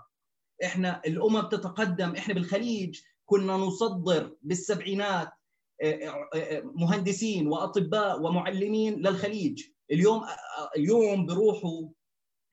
[0.64, 5.30] إحنا الأمم تتقدم إحنا بالخليج كنا نصدر بالسبعينات
[6.64, 9.62] مهندسين وأطباء ومعلمين للخليج.
[9.90, 10.24] اليوم
[10.76, 11.88] اليوم بيروحوا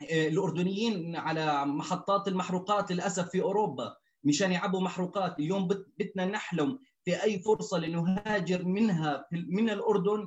[0.02, 3.96] الأردنيين على محطات المحروقات للأسف في أوروبا.
[4.24, 5.40] مشان يعبوا محروقات.
[5.40, 10.26] اليوم بدنا نحلم في أي فرصة لنهاجر منها من الأردن.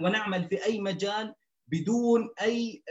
[0.00, 1.34] ونعمل في أي مجال
[1.68, 2.82] بدون أي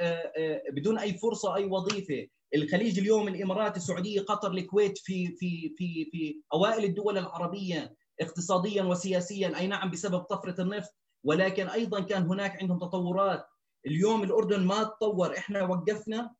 [0.74, 2.28] بدون أي فرصة أي وظيفة.
[2.56, 9.58] الخليج اليوم الإمارات السعودية قطر الكويت في في في في أوائل الدول العربية اقتصاديا وسياسيا.
[9.58, 10.92] أي نعم بسبب طفرة النفط.
[11.24, 13.46] ولكن أيضا كان هناك عندهم تطورات.
[13.86, 15.38] اليوم الأردن ما تطور.
[15.38, 16.36] إحنا وقفنا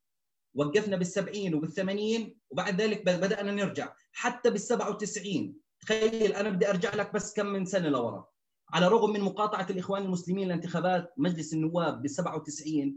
[0.54, 3.92] وقفنا بال70 وبال80 وبعد ذلك بدأنا نرجع.
[4.12, 8.28] حتى بال97 تخيل أنا بدي أرجع لك بس كم من سنة لورا.
[8.72, 12.88] على الرغم من مقاطعة الإخوان المسلمين لانتخابات مجلس النواب بال97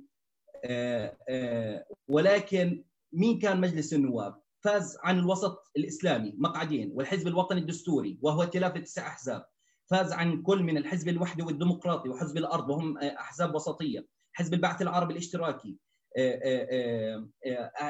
[2.08, 8.78] ولكن مين كان مجلس النواب؟ فاز عن الوسط الإسلامي مقعدين والحزب الوطني الدستوري وهو ائتلاف
[8.78, 9.46] تسع أحزاب.
[9.86, 14.15] فاز عن كل من الحزب الوحدي والديمقراطي وحزب الأرض وهم أحزاب وسطية.
[14.36, 15.78] حزب البعث العربي الاشتراكي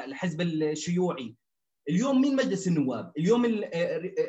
[0.04, 1.36] الحزب الشيوعي
[1.88, 3.42] اليوم مين مجلس النواب؟ اليوم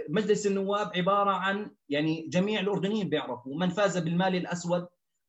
[0.09, 4.87] مجلس النواب عبارة عن يعني جميع الأردنيين بيعرفوا من فاز بالمال الأسود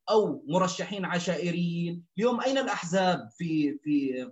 [0.09, 4.31] أو مرشحين عشائريين، اليوم أين الأحزاب في في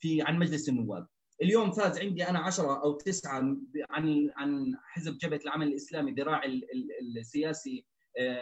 [0.00, 1.06] في عن مجلس النواب؟
[1.42, 3.56] اليوم فاز عندي أنا 10 أو 9
[3.90, 6.42] عن عن حزب جبهة العمل الإسلامي ذراع
[7.16, 7.84] السياسي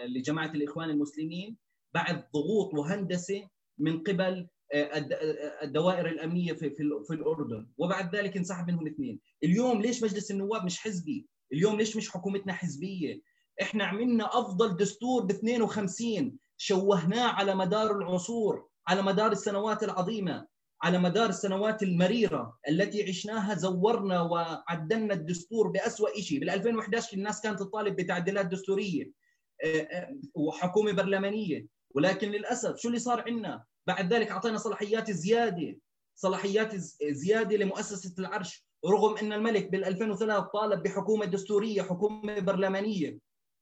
[0.06, 1.56] لجماعة الإخوان المسلمين
[1.94, 3.48] بعد ضغوط وهندسة
[3.78, 4.48] من قبل
[5.62, 6.70] الدوائر الأمنية في
[7.06, 7.66] في الأردن.
[7.78, 9.20] وبعد ذلك انسحب منهم اثنين.
[9.44, 13.20] اليوم ليش مجلس النواب مش حزبي؟ اليوم ليش مش حكومتنا حزبية؟
[13.62, 20.46] إحنا عملنا أفضل دستور ب 52 شوهناه على مدار العصور على مدار السنوات العظيمة
[20.82, 27.58] على مدار السنوات المريرة التي عشناها زورنا وعدلنا الدستور بأسوأ شيء بال 2011 الناس كانت
[27.58, 29.10] تطالب بتعديلات دستورية
[30.34, 31.66] وحكومة برلمانية.
[31.94, 35.76] ولكن للأسف شو اللي صار عندنا؟ بعد ذلك أعطينا صلاحيات زيادة
[36.14, 43.18] صلاحيات زيادة لمؤسسة العرش رغم أن الملك بال 2003 طالب بحكومة دستورية حكومة برلمانية.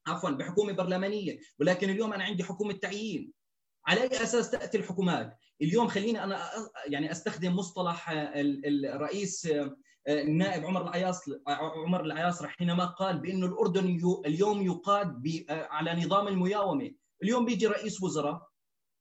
[0.07, 1.39] عفوا بحكومة برلمانية.
[1.61, 3.33] ولكن اليوم أنا عندي حكومة تعيين.
[3.87, 6.51] على أي أساس تأتي الحكومات؟ اليوم خليني أنا
[6.87, 9.49] يعني أستخدم مصطلح الرئيس
[10.09, 11.21] النائب عمر العياص
[11.87, 16.91] عمر العياصرة حينما قال بانه الأردن اليوم يقاد على نظام المياومة.
[17.23, 18.49] اليوم بيجي رئيس وزراء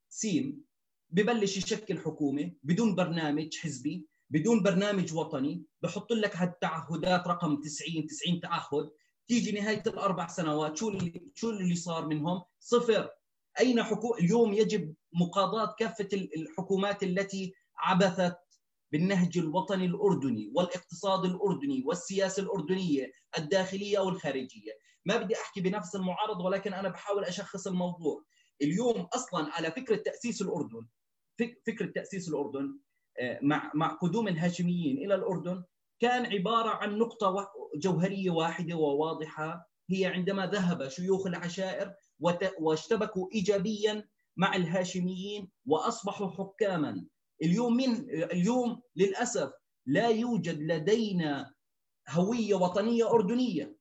[0.09, 0.63] سين
[1.09, 8.39] ببلش يشكل حكومة بدون برنامج حزبي بدون برنامج وطني بحط لك هالتعهدات رقم 90 90
[8.39, 8.89] تعهد
[9.27, 13.09] تيجي نهاية الأربع سنوات شو اللي شو اللي صار منهم؟ صفر.
[13.59, 18.37] أين حكومه اليوم يجب مقاضاة كافة الحكومات التي عبثت
[18.91, 24.71] بالنهج الوطني الأردني والإقتصاد الأردني والسياسة الأردنية الداخلية والخارجية.
[25.07, 28.23] ما بدي أحكي بنفس المعارضه ولكن أنا بحاول أشخص الموضوع.
[28.61, 30.87] اليوم أصلا على فكرة تأسيس الأردن
[31.67, 32.79] فكرة تأسيس الأردن
[33.41, 35.63] مع مع قدوم الهاشميين إلى الأردن
[35.99, 39.69] كان عبارة عن نقطة جوهرية واحدة وواضحة.
[39.89, 41.93] هي عندما ذهب شيوخ العشائر
[42.59, 47.05] واشتبكوا ايجابيا مع الهاشميين وأصبحوا حكاما.
[47.43, 49.51] اليوم من اليوم للأسف
[49.85, 51.53] لا يوجد لدينا
[52.09, 53.76] هوية وطنية أردنية.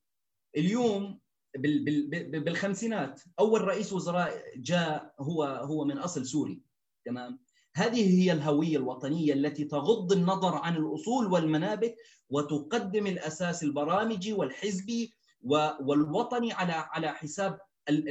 [0.57, 1.19] اليوم
[1.57, 6.61] بالخمسينات أول رئيس وزراء جاء هو هو من أصل سوري
[7.05, 7.39] تمام؟
[7.75, 11.95] هذه هي الهوية الوطنية التي تغض النظر عن الأصول والمنابت
[12.29, 15.13] وتقدم الأساس البرامجي والحزبي
[15.81, 18.03] والوطني على على حساب طيب.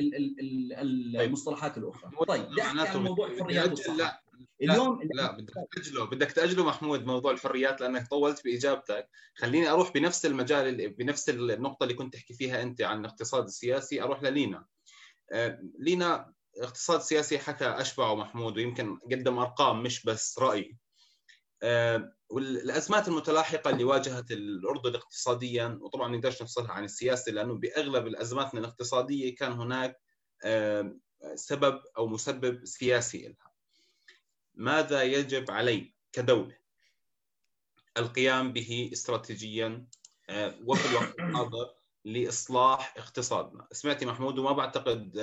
[1.21, 2.11] المصطلحات الأخرى.
[2.29, 4.26] طيب نحكي عن موضوع حريات الصحه
[4.63, 9.93] اليوم لا, لا بدك تأجله بدك تأجله محمود موضوع الحريات لأنك طولت باجابتك خليني أروح
[9.93, 14.67] بنفس المجال بنفس النقطة اللي كنت تحكي فيها أنت عن الاقتصاد السياسي أروح للينا.
[15.33, 20.77] آه، لينا اقتصاد سياسي حكى اشبع محمود ويمكن قدم أرقام مش بس رأي.
[21.63, 28.07] آه، والأزمات المتلاحقة اللي واجهت الأردن اقتصاديا وطبعا ما نقدرش نفصلها عن السياسة لأنه بأغلب
[28.07, 29.97] الأزمات الإقتصادية كان هناك
[30.45, 30.97] آه،
[31.35, 33.46] سبب أو مسبب سياسي لها.
[34.57, 36.57] ماذا يجب علي كدولة؟
[37.99, 39.87] القيام به استراتيجيا
[40.29, 45.17] آه، وفي الوقت الحاضر لإصلاح اقتصادنا، سمعتي محمود وما بعتقد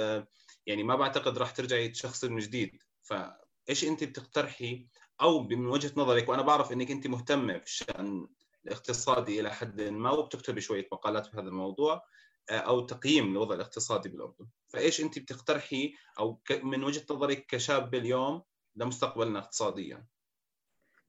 [0.65, 4.87] يعني ما بعتقد راح ترجعي تشخصي من جديد، فإيش أنت بتقترحي؟
[5.21, 8.27] أو من وجهة نظرك وأنا بعرف إنك أنت مهتمة في الشأن
[8.65, 12.03] الاقتصادي إلى حد ما وبتكتبي شوية مقالات في هذا الموضوع
[12.49, 14.47] آه، أو تقييم الوضع الاقتصادي بالأردن.
[14.67, 18.43] فإيش أنت بتقترحي؟ أو من وجهة نظرك كشاب اليوم
[18.75, 20.05] لمستقبلنا اقتصاديا.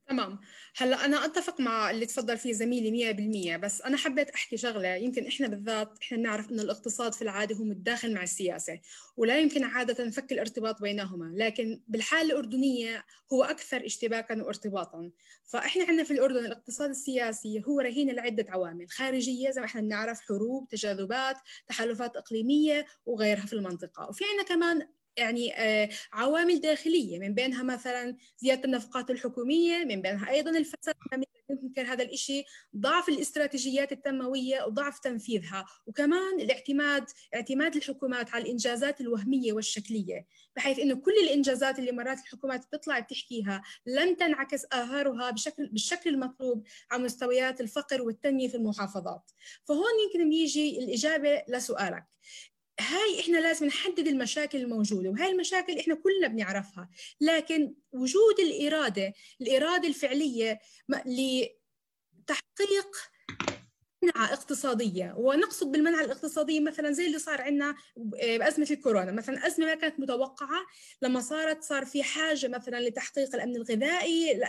[0.07, 0.39] تمام.
[0.77, 4.95] هلا أنا أتفق مع اللي تفضل فيه زميلي 100% بس أنا حبيت أحكي شغلة.
[4.95, 8.79] يمكن إحنا بالذات إحنا بنعرف إنه الاقتصاد في العادة هو متداخل مع السياسة
[9.17, 11.31] ولا يمكن عادة نفك الارتباط بينهما.
[11.35, 15.11] لكن بالحالة الأردنية هو أكثر اشتباكا وارتباطا.
[15.43, 18.89] فإحنا عندنا في الأردن الاقتصاد السياسي هو رهين لعدة عوامل.
[18.89, 24.09] خارجية زي ما إحنا بنعرف حروب تجاذبات تحالفات إقليمية وغيرها في المنطقة.
[24.09, 30.29] وفي عندنا كمان يعني آه، عوامل داخلية من بينها مثلا زيادة النفقات الحكومية من بينها
[30.29, 30.95] أيضا الفساد
[31.63, 32.45] ننكر هذا الشيء
[32.77, 40.25] ضعف الاستراتيجيات التنموية وضعف تنفيذها وكمان الاعتماد اعتماد الحكومات على الإنجازات الوهمية والشكلية
[40.55, 46.63] بحيث أنه كل الإنجازات اللي مرات الحكومات بتطلع بتحكيها لن تنعكس آثارها بشكل بالشكل المطلوب
[46.91, 49.31] على مستويات الفقر والتنمية في المحافظات.
[49.65, 52.05] فهون يمكن بيجي الإجابة لسؤالك.
[52.79, 56.89] هاي إحنا لازم نحدد المشاكل الموجودة وهاي المشاكل إحنا كلنا بنعرفها.
[57.21, 60.59] لكن وجود الإرادة الإرادة الفعلية
[60.89, 61.55] لتحقيق
[64.03, 65.13] منعة اقتصادية.
[65.17, 69.11] ونقصد بالمنعة الاقتصادية مثلا زي اللي صار عندنا بأزمة الكورونا.
[69.11, 70.65] مثلا أزمة ما كانت متوقعة
[71.01, 74.41] لما صارت صار في حاجة مثلا لتحقيق الأمن الغذائي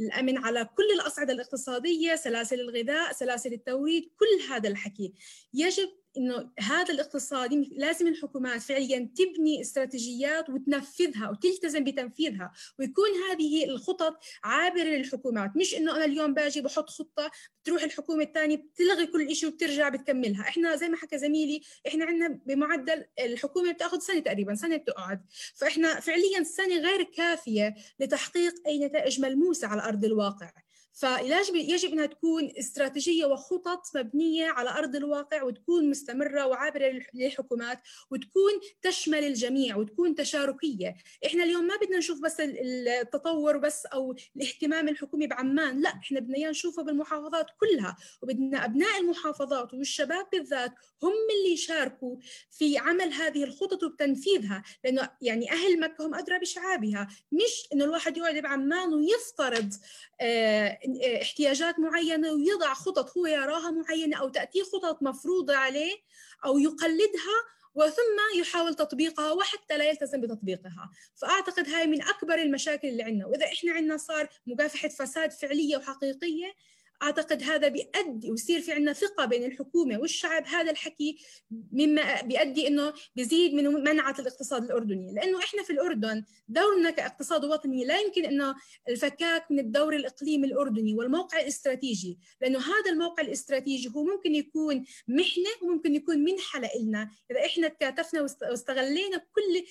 [0.00, 5.12] الأمن على كل الأصعدة الاقتصادية سلاسل الغذاء سلاسل التوريد كل هذا الحكي.
[5.54, 14.18] يجب إنه هذا الاقتصاد لازم الحكومات فعليا تبني استراتيجيات وتنفذها وتلتزم بتنفيذها ويكون هذه الخطط
[14.44, 15.56] عابرة للحكومات.
[15.56, 17.30] مش إنه أنا اليوم باجي بحط خطة
[17.62, 20.40] بتروح الحكومة الثانية بتلغي كل شيء وبترجع بتكملها.
[20.40, 25.20] إحنا زي ما حكى زميلي إحنا عندنا بمعدل الحكومة بتأخذ سنة تقريبا سنة بتقعد
[25.54, 30.50] فإحنا فعليا سنة غير كافية لتحقيق أي نتائج ملموسة على أرض الواقع.
[30.96, 37.80] فيجب يجب أنها تكون استراتيجية وخطط مبنية على أرض الواقع وتكون مستمرة وعابرة للحكومات
[38.10, 40.94] وتكون تشمل الجميع وتكون تشاركية،
[41.26, 46.36] إحنا اليوم ما بدنا نشوف بس التطور بس أو الاهتمام الحكومي بعمان، لا إحنا بدنا
[46.36, 47.96] إياه نشوفه بالمحافظات كلها.
[48.22, 52.16] وبدنا أبناء المحافظات والشباب بالذات هم اللي يشاركوا
[52.50, 58.16] في عمل هذه الخطط وبتنفيذها، لأنه يعني أهل مكة هم أدرى بشعابها، مش إنه الواحد
[58.16, 59.72] يقعد بعمان ويفترض
[60.20, 60.78] آه
[61.22, 65.96] احتياجات معينة ويضع خطط هو يراها معينة أو تأتيه خطط مفروضة عليه
[66.44, 67.36] أو يقلدها
[67.74, 70.90] وثم يحاول تطبيقها وحتى لا يلتزم بتطبيقها.
[71.14, 73.26] فأعتقد هاي من أكبر المشاكل اللي عندنا.
[73.26, 76.54] وإذا إحنا عندنا صار مكافحة فساد فعلية وحقيقية
[77.02, 80.46] أعتقد هذا بيؤدي ويصير في عندنا ثقة بين الحكومة والشعب.
[80.46, 81.18] هذا الحكي
[81.72, 85.12] مما بيؤدي إنه بيزيد من منعة الاقتصاد الأردني.
[85.12, 88.54] لأنه إحنا في الأردن دورنا كاقتصاد وطني لا يمكن إنه
[88.88, 92.18] الفكاك من الدور الاقليمي الأردني والموقع الاستراتيجي.
[92.40, 98.20] لأنه هذا الموقع الاستراتيجي هو ممكن يكون محنة وممكن يكون منحة لنا إذا إحنا تكاتفنا
[98.22, 99.64] واستغلينا كل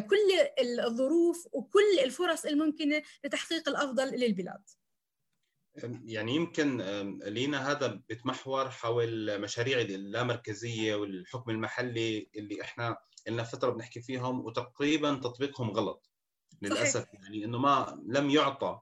[0.00, 0.16] كل
[0.80, 4.60] الظروف وكل الفرص الممكنة لتحقيق الأفضل للبلاد.
[6.04, 6.78] يعني يمكن
[7.24, 12.96] لينا هذا بتمحور حول مشاريع اللامركزية والحكم المحلي اللي إحنا
[13.28, 16.10] لنا فترة بنحكي فيهم وتقريبا تطبيقهم غلط
[16.62, 17.20] للأسف صحيح.
[17.22, 18.80] يعني إنه ما لم يعطى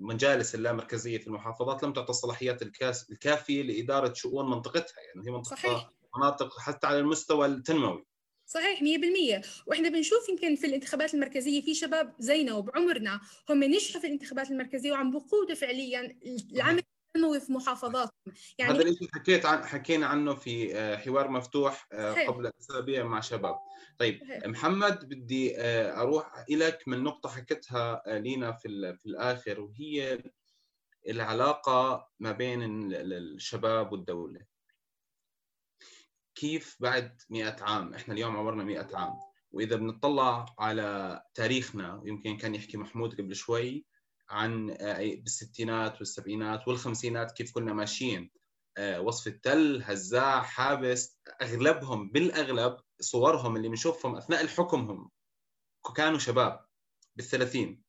[0.00, 2.62] مجالس اللامركزية في المحافظات لم تعطى الصلاحيات
[3.10, 5.90] الكافية لإدارة شؤون منطقتها يعني هي منطقة صحيح.
[6.16, 8.04] مناطق حتى على المستوى التنموي
[8.52, 14.06] صحيح 100% وإحنا بنشوف يمكن في الانتخابات المركزية في شباب زينا وبعمرنا هم نجحوا في
[14.06, 16.16] الانتخابات المركزية وعم بقودوا فعليا
[16.52, 16.82] العمل
[17.14, 18.34] تنمو في محافظاتهم.
[18.58, 23.20] يعني هذا الشيء حكيت عن حكينا عنه في آه، حوار مفتوح آه، قبل أسابيع مع
[23.20, 23.56] شباب.
[23.98, 24.46] طيب صحيح.
[24.46, 30.22] محمد بدي آه، أروح لك من نقطة حكيتها لينا في في الآخر وهي
[31.08, 32.62] العلاقة ما بين
[32.92, 34.51] الشباب والدولة.
[36.42, 39.12] كيف بعد 100 عام؟ إحنا اليوم عمرنا 100 عام.
[39.52, 43.86] وإذا بنطلع على تاريخنا ويمكن كان يحكي محمود قبل شوي
[44.30, 48.30] عن آه، بالستينات والسبعينات والخمسينات كيف كنا ماشيين.
[48.76, 55.10] آه، وصف التل هزاع حابس أغلبهم بالأغلب صورهم اللي بنشوفهم أثناء حكمهم
[55.96, 56.64] كانوا شباب
[57.16, 57.82] بالثلاثين.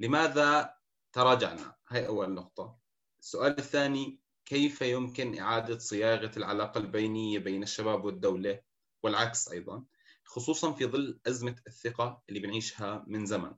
[0.00, 0.74] لماذا
[1.12, 2.78] تراجعنا؟ هاي أول نقطة.
[3.20, 4.20] السؤال الثاني
[4.50, 8.60] كيف يمكن إعادة صياغة العلاقة البينية بين الشباب والدولة
[9.02, 9.84] والعكس أيضا
[10.24, 13.52] خصوصا في ظل أزمة الثقة اللي بنعيشها من زمن.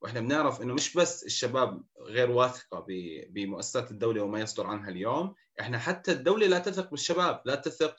[0.00, 2.86] وإحنا بنعرف إنه مش بس الشباب غير واثقة
[3.30, 7.96] بمؤسسات الدولة وما يصدر عنها اليوم إحنا حتى الدولة لا تثق بالشباب لا تثق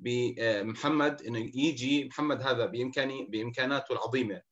[0.00, 4.42] بمحمد إنه يجي محمد هذا بامكاني بإمكاناته العظيمة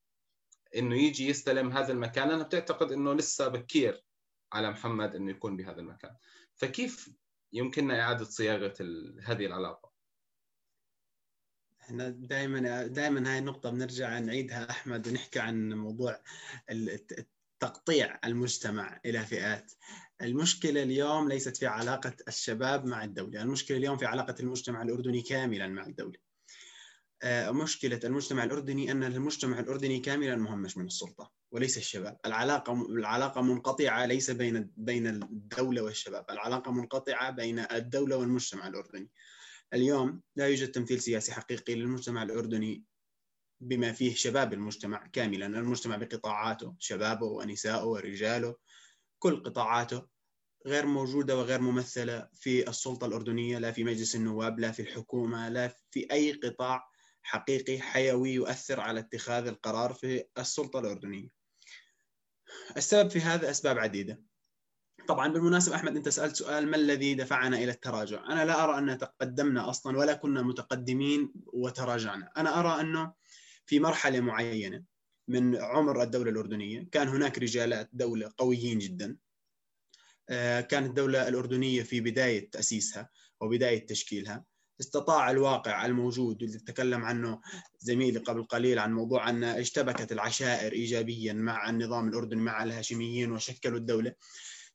[0.76, 2.30] إنه يجي يستلم هذا المكان.
[2.30, 4.04] أنا بتعتقد إنه لسه بكير
[4.52, 6.16] على محمد إنه يكون بهذا المكان.
[6.58, 7.10] فكيف
[7.52, 8.74] يمكننا إعادة صياغة
[9.24, 9.92] هذه العلاقة؟
[11.80, 16.22] إحنا دائما دائما هاي النقطة بنرجع نعيدها أحمد ونحكي عن موضوع
[17.60, 19.72] تقطيع المجتمع إلى فئات.
[20.22, 23.42] المشكلة اليوم ليست في علاقة الشباب مع الدولة.
[23.42, 26.27] المشكلة اليوم في علاقة المجتمع الأردني كاملا مع الدولة.
[27.24, 32.18] مشكلة المجتمع الأردني أن المجتمع الأردني كاملا مهمش من السلطة وليس الشباب.
[32.26, 36.24] العلاقة العلاقة منقطعة ليس بين بين الدولة والشباب.
[36.30, 39.10] العلاقة منقطعة بين الدولة والمجتمع الأردني.
[39.74, 42.84] اليوم لا يوجد تمثيل سياسي حقيقي للمجتمع الأردني
[43.60, 45.46] بما فيه شباب المجتمع كاملا.
[45.46, 48.56] المجتمع بقطاعاته شبابه ونسائه ورجاله
[49.18, 50.06] كل قطاعاته
[50.66, 55.74] غير موجودة وغير ممثلة في السلطة الأردنية لا في مجلس النواب لا في الحكومة لا
[55.90, 56.88] في أي قطاع
[57.22, 61.28] حقيقي حيوي يؤثر على اتخاذ القرار في السلطة الأردنية.
[62.76, 64.22] السبب في هذا أسباب عديدة.
[65.08, 68.98] طبعا بالمناسبة أحمد أنت سألت سؤال ما الذي دفعنا إلى التراجع؟ أنا لا أرى أن
[68.98, 72.32] تقدمنا أصلا ولا كنا متقدمين وتراجعنا.
[72.36, 73.12] أنا أرى أنه
[73.66, 74.84] في مرحلة معينة
[75.28, 79.16] من عمر الدولة الأردنية كان هناك رجالات دولة قويين جدا.
[80.28, 84.44] آه، كانت الدولة الأردنية في بداية تأسيسها وبداية تشكيلها.
[84.80, 87.40] استطاع الواقع الموجود اللي تكلم عنه
[87.78, 93.78] زميلي قبل قليل عن موضوع أن اشتبكت العشائر إيجابيا مع النظام الأردني مع الهاشميين وشكلوا
[93.78, 94.14] الدولة.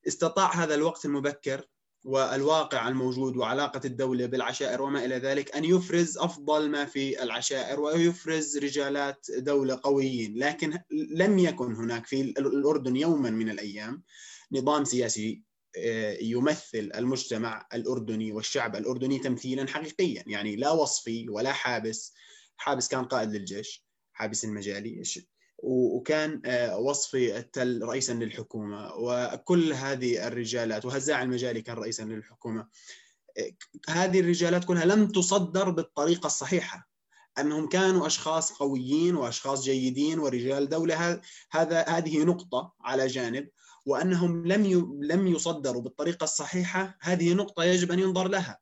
[0.08, 1.66] استطاع هذا الوقت المبكر
[2.04, 8.58] والواقع الموجود وعلاقة الدولة بالعشائر وما إلى ذلك أن يفرز أفضل ما في العشائر ويفرز
[8.58, 10.38] رجالات دولة قويين.
[10.38, 14.04] لكن لم يكن هناك في الأردن يوما من الأيام
[14.52, 15.44] نظام سياسي
[16.22, 20.24] يمثل المجتمع الأردني والشعب الأردني تمثيلا حقيقيا.
[20.28, 22.14] يعني لا وصفي ولا حابس.
[22.58, 25.04] حابس كان قائد للجيش حابس المجالي.
[25.64, 28.94] وكان آه، وصفي التل رئيسا للحكومة.
[28.96, 32.68] وكل هذه الرجالات وهزاع المجالي كان رئيسا للحكومة.
[33.38, 33.52] آه،
[33.90, 36.90] هذه الرجالات كلها لم تصدر بالطريقة الصحيحة.
[37.40, 41.22] أنهم كانوا أشخاص قويين وأشخاص جيدين ورجال دولة.
[41.52, 43.50] هذا هذه نقطة على جانب.
[43.86, 44.64] وأنهم لم
[45.02, 48.60] لم يصدروا بالطريقة الصحيحة هذه نقطة يجب أن ينظر لها.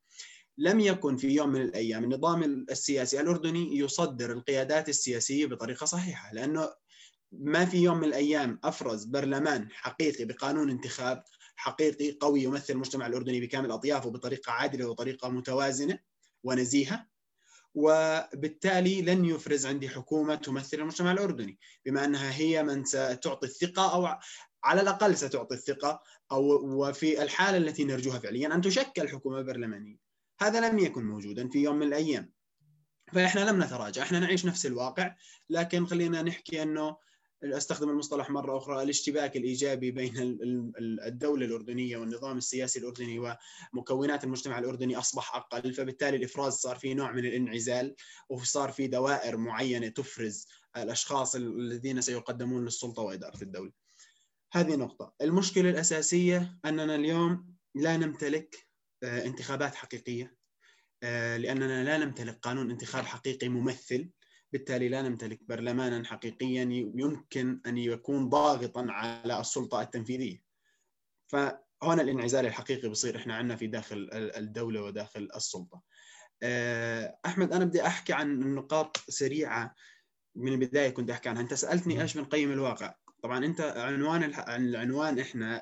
[0.57, 6.69] لم يكن في يوم من الأيام النظام السياسي الأردني يصدر القيادات السياسية بطريقة صحيحة لأنه
[7.31, 11.23] ما في يوم من الأيام أفرز برلمان حقيقي بقانون انتخاب
[11.55, 15.99] حقيقي قوي يمثل المجتمع الأردني بكامل أطيافه بطريقة عادلة وطريقة متوازنة
[16.43, 17.07] ونزيهة
[17.73, 24.19] وبالتالي لن يفرز عندي حكومة تمثل المجتمع الأردني بما أنها هي من ستعطي الثقة أو
[24.63, 26.43] على الأقل ستعطي الثقة أو
[26.79, 29.97] وفي الحالة التي نرجوها فعليا أن تشكل حكومة برلمانية.
[30.41, 32.31] هذا لم يكن موجودا في يوم من الأيام.
[33.13, 34.01] فإحنا لم نتراجع.
[34.01, 35.15] إحنا نعيش نفس الواقع.
[35.49, 36.97] لكن خلينا نحكي أنه
[37.43, 40.13] أستخدم المصطلح مرة أخرى الاشتباك الإيجابي بين
[40.79, 43.35] الدولة الأردنية والنظام السياسي الأردني
[43.73, 45.73] ومكونات المجتمع الأردني أصبح أقل.
[45.73, 47.95] فبالتالي الإفراز صار في نوع من الانعزال
[48.29, 50.47] وصار في دوائر معينة تفرز
[50.77, 53.80] الأشخاص الذين سيقدمون للسلطة وإدارة الدولة.
[54.53, 58.67] هذه نقطة، المشكلة الأساسية أننا اليوم لا نمتلك
[59.03, 60.35] آه، انتخابات حقيقية
[61.03, 64.09] آه، لأننا لا نمتلك قانون انتخاب حقيقي ممثل
[64.53, 66.63] بالتالي لا نمتلك برلمانا حقيقيا
[66.95, 70.43] يمكن أن يكون ضاغطا على السلطة التنفيذية.
[71.27, 75.81] فهنا الانعزال الحقيقي بصير إحنا عندنا في داخل الدولة وداخل السلطة.
[76.43, 79.75] آه، أحمد أنا بدي أحكي عن نقاط سريعة
[80.35, 82.95] من البداية كنت أحكي عنها، أنت سألتني إيش بنقيم الواقع.
[83.21, 85.61] طبعا أنت عنوان العنوان إحنا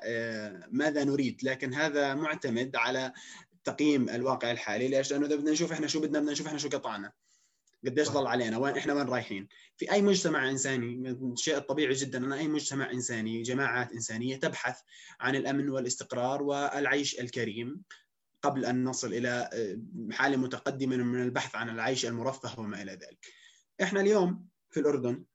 [0.70, 3.12] ماذا نريد؟ لكن هذا معتمد على
[3.64, 4.88] تقييم الواقع الحالي.
[4.88, 7.12] ليش؟ لأنه إذا بدنا نشوف إحنا شو بدنا بدنا نشوف إحنا شو قطعنا.
[7.86, 12.32] قديش ضل علينا؟ وين إحنا وين رايحين؟ في أي مجتمع إنساني الشيء الطبيعي جدا أن
[12.32, 14.80] أي مجتمع إنساني جماعات إنسانية تبحث
[15.20, 17.82] عن الأمن والاستقرار والعيش الكريم
[18.42, 19.50] قبل أن نصل إلى
[20.12, 23.26] حالة متقدمة من البحث عن العيش المرفه وما إلى ذلك.
[23.82, 25.29] إحنا اليوم في الأردن آه،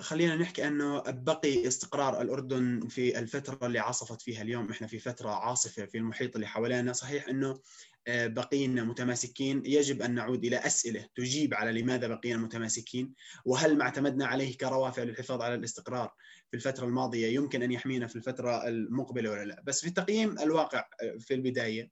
[0.00, 4.70] خلينا نحكي أنه بقي استقرار الأردن في الفترة اللي عصفت فيها اليوم.
[4.70, 6.92] إحنا في فترة عاصفة في المحيط اللي حوالينا.
[6.92, 7.60] صحيح أنه
[8.08, 9.62] آه، بقينا متماسكين.
[9.66, 15.02] يجب أن نعود إلى أسئلة تجيب على لماذا بقينا متماسكين وهل ما اعتمدنا عليه كروافع
[15.02, 16.12] للحفاظ على الاستقرار
[16.50, 19.62] في الفترة الماضية يمكن أن يحمينا في الفترة المقبلة ولا لا.
[19.66, 21.90] بس في تقييم الواقع آه، في البداية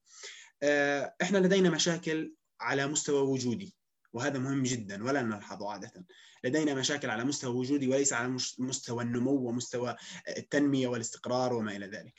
[1.22, 3.74] إحنا لدينا مشاكل على مستوى وجودي.
[4.14, 6.06] وهذا مهم جدا ولا نلحظه عادة.
[6.44, 9.96] لدينا مشاكل على مستوى وجودي وليس على مستوى النمو ومستوى
[10.38, 12.14] التنمية والاستقرار وما إلى ذلك.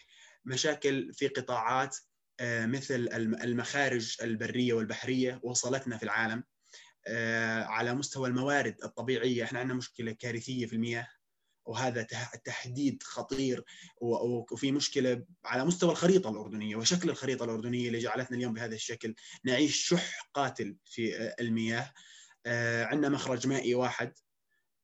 [0.46, 1.98] مشاكل في قطاعات
[2.40, 3.10] آه، مثل
[3.44, 6.44] المخارج البرية والبحرية وصلتنا في العالم
[7.08, 9.44] آه، على مستوى الموارد الطبيعية.
[9.44, 11.08] إحنا عندنا مشكلة كارثية في المياه.
[11.66, 12.08] وهذا
[12.46, 13.64] تحديد خطير
[14.52, 19.16] وفي مشكلة على مستوى الخريطة الأردنية وشكل الخريطة الأردنية اللي جعلتنا اليوم بهذا الشكل.
[19.44, 21.94] نعيش شح قاتل في المياه.
[22.46, 24.14] آه، عندنا مخرج مائي واحد.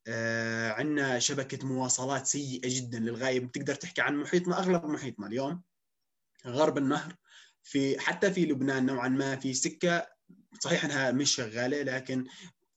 [0.07, 5.61] آه، عندنا شبكة مواصلات سيئة جدا للغاية بتقدر تحكي عن محيطنا؟ أغلب محيطنا اليوم
[6.45, 7.15] غرب النهر.
[7.63, 10.07] في حتى في لبنان نوعا ما في سكة.
[10.59, 12.25] صحيح إنها مش شغالة لكن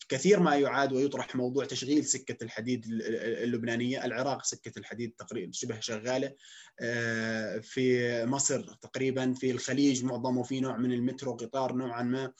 [0.09, 6.35] كثير ما يعاد ويطرح موضوع تشغيل سكة الحديد اللبنانية العراق سكة الحديد تقريبا شبه شغالة
[6.81, 12.33] آه، في مصر تقريبا في الخليج معظمه في نوع من المترو قطار نوعا ما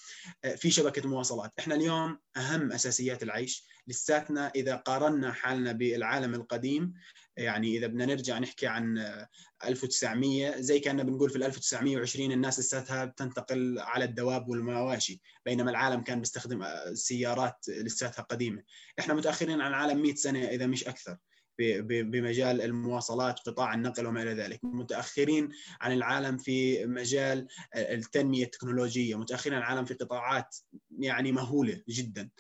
[0.45, 1.53] آه، في شبكة مواصلات.
[1.59, 6.95] إحنا اليوم أهم أساسيات العيش لساتنا إذا قارنا حالنا بالعالم القديم
[7.37, 9.17] يعني إذا بدنا نرجع نحكي عن
[9.65, 16.21] 1900 زي كنا بنقول في 1920 الناس لساتها بتنتقل على الدواب والمواشي بينما العالم كان
[16.21, 16.65] بيستخدم
[16.95, 18.63] سيارات لساتها قديمة.
[18.99, 21.17] إحنا متأخرين عن العالم 100 سنة إذا مش أكثر
[21.59, 24.61] بمجال المواصلات قطاع النقل وما إلى ذلك.
[24.63, 25.49] متأخرين
[25.81, 29.19] عن العالم في مجال التنمية التكنولوجية.
[29.19, 30.57] متأخرين عن العالم في قطاعات
[30.99, 32.31] يعني مهولة جدا.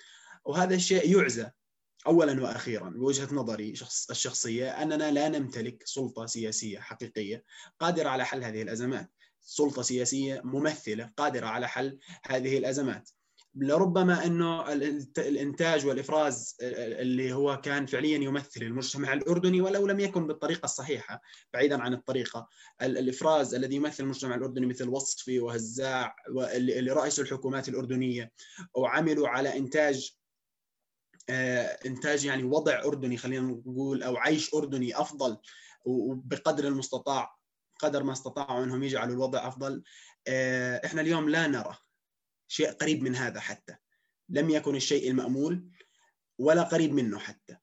[0.44, 1.50] وهذا الشيء يعزى
[2.06, 7.44] اولا وأخيرا بوجهة نظري شخص الشخصية أننا لا نمتلك سلطة سياسية حقيقية
[7.80, 13.10] قادرة على حل هذه الأزمات، سلطة سياسية ممثلة قادرة على حل هذه الأزمات.
[13.56, 14.72] لربما أنه
[15.18, 21.22] الإنتاج والإفراز اللي هو كان فعليا يمثل المجتمع الأردني ولو لم يكن بالطريقة الصحيحة
[21.52, 22.48] بعيدا عن الطريقة
[22.82, 26.16] الإفراز الذي يمثل المجتمع الأردني مثل وصفي وهزاع
[26.54, 28.32] اللي رئيسوا الحكومات الأردنية
[28.74, 30.16] وعملوا على إنتاج
[31.86, 35.36] إنتاج يعني وضع أردني خلينا نقول أو عيش أردني أفضل
[35.84, 37.36] وبقدر المستطاع
[37.78, 39.82] قدر ما استطاعوا إنهم يجعلوا الوضع أفضل.
[40.28, 41.76] آه، إحنا اليوم لا نرى
[42.48, 43.76] شيء قريب من هذا حتى.
[44.28, 45.70] لم يكن الشيء المأمول
[46.38, 47.56] ولا قريب منه حتى.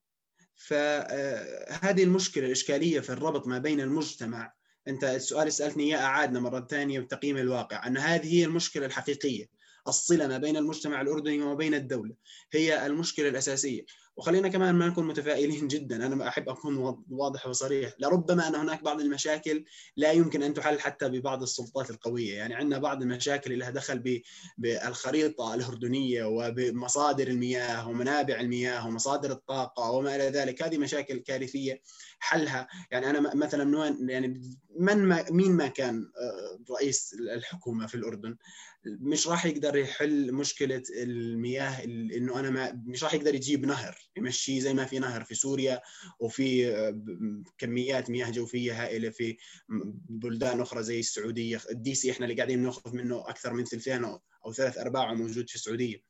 [0.55, 4.53] فهذه آه، المشكلة الإشكالية في الربط ما بين المجتمع.
[4.87, 9.45] أنت السؤال سألتني إياه أعادنا مرة ثانية بتقييم الواقع أن هذه هي المشكلة الحقيقية.
[9.87, 12.15] الصلة ما بين المجتمع الأردني وما بين الدولة.
[12.53, 13.85] هي المشكلة الأساسية.
[14.17, 16.05] وخلينا كمان ما نكون متفائلين جدا.
[16.05, 17.93] أنا أحب أكون واضح وصريح.
[17.99, 22.33] لربما أن هناك بعض المشاكل لا يمكن أن تحل حتى ببعض السلطات القوية.
[22.33, 24.21] يعني عندنا بعض المشاكل اللي لها دخل
[24.57, 30.63] بالخريطة الأردنية وبمصادر المياه ومنابع المياه ومصادر الطاقة وما إلى ذلك.
[30.63, 31.81] هذه مشاكل كارثية
[32.19, 32.67] حلها.
[32.91, 34.41] يعني أنا مثلا يعني
[34.79, 38.37] من ما مين ما كان آه، رئيس الحكومة في الأردن
[38.85, 44.00] مش راح يقدر يحل مشكلة المياه إنه أنا ما مش راح يقدر يجيب نهر.
[44.17, 45.81] يمشي زي ما في نهر في سوريا
[46.19, 47.03] وفي آه،
[47.57, 49.37] كميات مياه جوفية هائلة في
[50.09, 51.61] بلدان أخرى زي السعودية.
[51.71, 54.03] الديسي إحنا اللي قاعدين نأخذ منه أكثر من ثلثين
[54.45, 56.03] أو ثلاث أرباعه موجود في السعودية.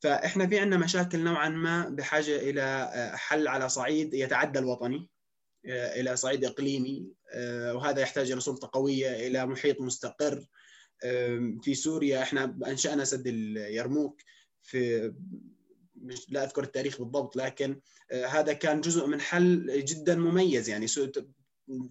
[0.00, 5.08] فإحنا في عندنا مشاكل نوعا ما بحاجة إلى آه، حل على صعيد يتعدى الوطني
[5.66, 7.14] آه، إلى صعيد إقليمي
[7.74, 10.46] وهذا يحتاج إلى سلطة قوية إلى محيط مستقر.
[11.62, 14.22] في سوريا إحنا أنشأنا سد اليرموك
[14.62, 15.12] في
[16.04, 17.80] مش لا أذكر التاريخ بالضبط لكن
[18.12, 20.68] آه، هذا كان جزء من حل جدا مميز.
[20.68, 20.86] يعني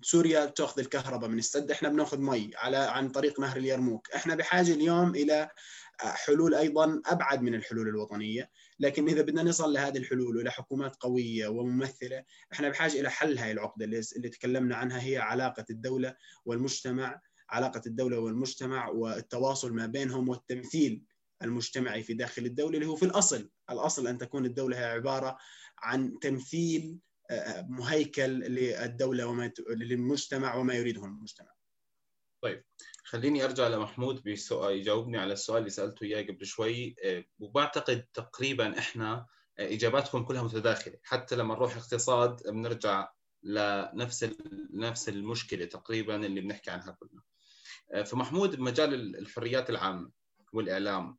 [0.01, 4.11] سوريا تأخذ الكهرباء من السد إحنا بنأخذ مي على عن طريق نهر اليرموك.
[4.11, 5.49] إحنا بحاجة اليوم إلى
[6.03, 8.49] آه، حلول أيضا أبعد من الحلول الوطنية.
[8.79, 13.51] لكن إذا بدنا نصل لهذه الحلول وإلى حكومات قوية وممثلة إحنا بحاجة إلى حل هاي
[13.51, 21.03] العقدة اللي, تكلمنا عنها هي علاقة الدولة والمجتمع علاقة الدولة والمجتمع والتواصل ما بينهم والتمثيل
[21.43, 23.49] المجتمعي في داخل الدولة اللي هو في الأصل.
[23.69, 25.37] الأصل أن تكون الدولة هي عبارة
[25.79, 26.99] عن تمثيل
[27.69, 31.53] مهيكل للدولة وما للمجتمع وما يريده المجتمع.
[32.43, 32.63] طيب
[33.03, 36.95] خليني أرجع لمحمود بسؤال يجاوبني على السؤال اللي سألته إياه قبل شوي.
[37.39, 39.27] وبعتقد تقريبا إحنا
[39.59, 40.97] إجاباتكم كلها متداخلة.
[41.03, 43.11] حتى لما نروح اقتصاد بنرجع
[43.43, 44.29] لنفس
[44.73, 47.21] نفس المشكلة تقريبا اللي بنحكي عنها كلنا.
[48.05, 50.11] فمحمود بمجال الحريات العامة
[50.53, 51.17] والإعلام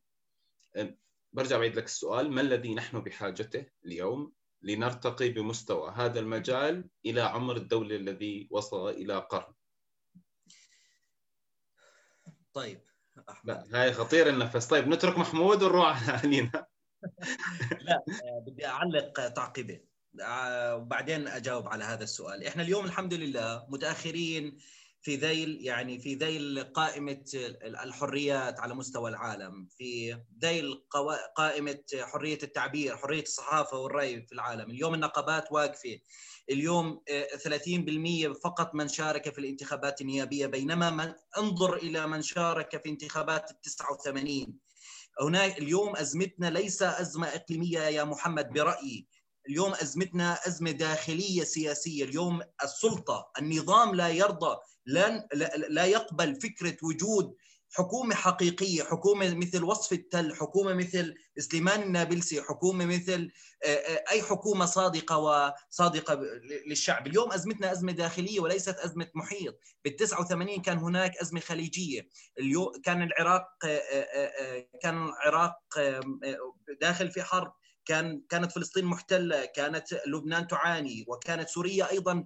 [1.33, 7.55] برجع بعيد لك السؤال ما الذي نحن بحاجته اليوم لنرتقي بمستوى هذا المجال إلى عمر
[7.55, 9.53] الدولة الذي وصل إلى قرن؟
[12.53, 12.81] طيب
[13.29, 13.75] أحمد.
[13.75, 14.67] هاي خطير النفس.
[14.67, 16.65] طيب نترك محمود ونروح على لينا
[17.85, 18.03] لا
[18.47, 19.79] بدي أعلق تعقيبه
[20.73, 22.47] وبعدين أجاوب على هذا السؤال.
[22.47, 24.57] إحنا اليوم الحمد لله متأخرين
[25.05, 27.23] في ذيل يعني في ذيل قائمة
[27.63, 30.81] الحريات على مستوى العالم في ذيل
[31.35, 34.71] قائمة حرية التعبير حرية الصحافة والرأي في العالم.
[34.71, 35.99] اليوم النقابات واقفة.
[36.49, 37.01] اليوم
[37.37, 43.51] 30% فقط من شارك في الانتخابات النيابية بينما من انظر إلى من شارك في انتخابات
[43.51, 44.59] ال 89
[45.21, 49.07] هناك اليوم أزمتنا ليس أزمة إقليمية يا محمد برأيي.
[49.49, 52.03] اليوم أزمتنا أزمة داخلية سياسية.
[52.03, 55.27] اليوم السلطة النظام لا يرضى لن
[55.69, 57.35] لا يقبل فكرة وجود
[57.71, 63.31] حكومة حقيقية حكومة مثل وصف التل حكومة مثل سليمان النابلسي حكومة مثل
[64.11, 66.19] أي حكومة صادقة وصادقه
[66.67, 67.07] للشعب.
[67.07, 69.59] اليوم أزمتنا أزمة داخلية وليست أزمة محيط.
[69.85, 72.09] بال 89 كان هناك أزمة خليجية.
[72.39, 73.47] اليوم كان العراق
[74.81, 75.55] كان العراق
[76.81, 77.53] داخل في حرب.
[77.85, 82.25] كان كانت فلسطين محتلة كانت لبنان تعاني وكانت سوريا أيضا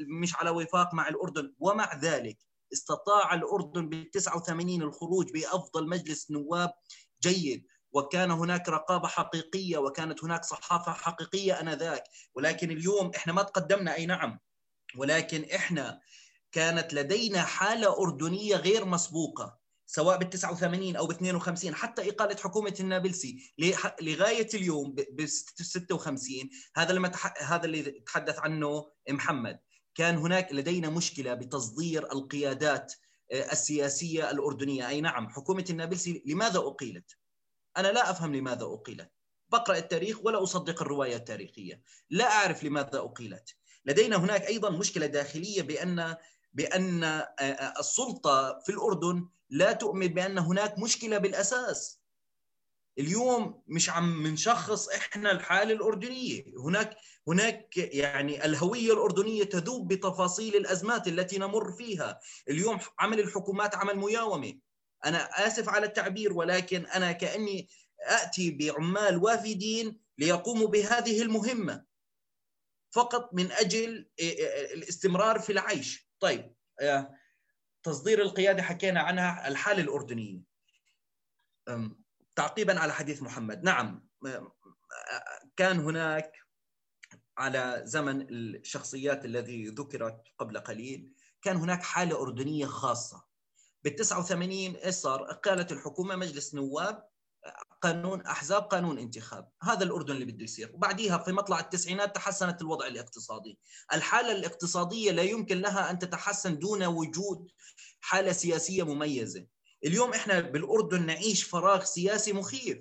[0.00, 1.54] مش على وفاق مع الأردن.
[1.58, 2.38] ومع ذلك
[2.72, 6.70] استطاع الأردن بال 89 الخروج بأفضل مجلس نواب
[7.22, 7.66] جيد.
[7.92, 12.04] وكان هناك رقابة حقيقية وكانت هناك صحافة حقيقية أنذاك.
[12.34, 14.38] ولكن اليوم إحنا ما تقدمنا أي نعم.
[14.96, 16.00] ولكن إحنا
[16.52, 19.57] كانت لدينا حالة أردنية غير مسبوقة.
[19.90, 23.52] سواء بال 89 أو ب 52 حتى إقالة حكومة النابلسي
[24.00, 29.60] لغاية اليوم ب 56 هذا لما هذا اللي تحدث عنه محمد.
[29.94, 32.94] كان هناك لدينا مشكلة بتصدير القيادات
[33.32, 34.88] السياسية الأردنية.
[34.88, 37.16] أي نعم حكومة النابلسي لماذا أقيلت؟
[37.76, 39.10] أنا لا أفهم لماذا أقيلت.
[39.48, 41.82] بقرأ التاريخ ولا أصدق الرواية التاريخية.
[42.10, 43.54] لا أعرف لماذا أقيلت.
[43.84, 46.16] لدينا هناك أيضا مشكلة داخلية بأن
[46.54, 47.24] بأن
[47.78, 51.98] السلطة في الأردن لا تؤمن بأن هناك مشكلة بالأساس.
[52.98, 56.44] اليوم مش عم نشخص إحنا الحالة الأردنية.
[56.58, 56.96] هناك
[57.28, 62.20] هناك يعني الهوية الأردنية تذوب بتفاصيل الأزمات التي نمر فيها.
[62.48, 64.58] اليوم عمل الحكومات عمل مياومة.
[65.04, 67.68] أنا آسف على التعبير ولكن أنا كأني
[68.00, 71.84] آتي بعمال وافدين ليقوموا بهذه المهمة.
[72.90, 74.08] فقط من أجل
[74.72, 76.07] الاستمرار في العيش.
[76.20, 76.54] طيب
[77.82, 80.42] تصدير القيادة حكينا عنها الحالة الأردنية.
[82.36, 83.62] تعقيبا على حديث محمد.
[83.62, 84.08] نعم
[85.56, 86.32] كان هناك
[87.38, 93.24] على زمن الشخصيات الذي ذكرت قبل قليل كان هناك حالة أردنية خاصة.
[93.84, 97.08] بال 89 صار قالت الحكومة مجلس نواب
[97.82, 99.48] قانون أحزاب قانون انتخاب.
[99.62, 100.70] هذا الأردن اللي بده يصير.
[100.74, 103.58] وبعديها في مطلع التسعينات تحسنت الوضع الاقتصادي.
[103.92, 107.50] الحالة الاقتصادية لا يمكن لها أن تتحسن دون وجود
[108.00, 109.46] حالة سياسية مميزة.
[109.84, 112.78] اليوم إحنا بالأردن نعيش فراغ سياسي مخيف.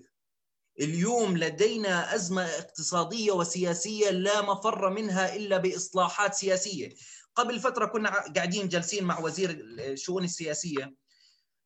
[0.80, 6.96] اليوم لدينا أزمة اقتصادية وسياسية لا مفر منها إلا بإصلاحات سياسية.
[7.36, 9.50] قبل فترة كنا قاعدين جالسين مع وزير
[9.80, 10.96] الشؤون السياسية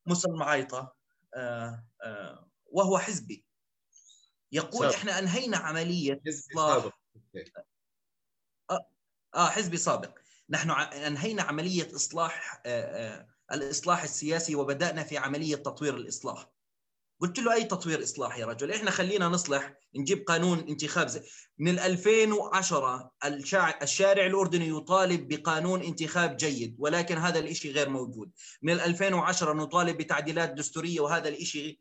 [0.06, 0.94] موسى المعايطه
[1.36, 3.46] آآ آآ وهو حزبي.
[4.52, 4.96] يقول سابق.
[4.96, 6.92] إحنا أنهينا عملية إصلاح.
[9.36, 10.20] آه حزبي سابق.
[10.50, 16.50] نحن أنهينا عملية إصلاح آه آه الإصلاح السياسي وبدأنا في عملية تطوير الإصلاح.
[17.22, 21.22] قلت له أي تطوير إصلاح يا رجل؟ إحنا خلينا نصلح نجيب قانون انتخاب زي.
[21.58, 23.12] من 2010
[23.82, 28.32] الشارع الأردني يطالب بقانون انتخاب جيد ولكن هذا الشيء غير موجود.
[28.62, 31.80] من 2010 نطالب بتعديلات دستورية وهذا الشيء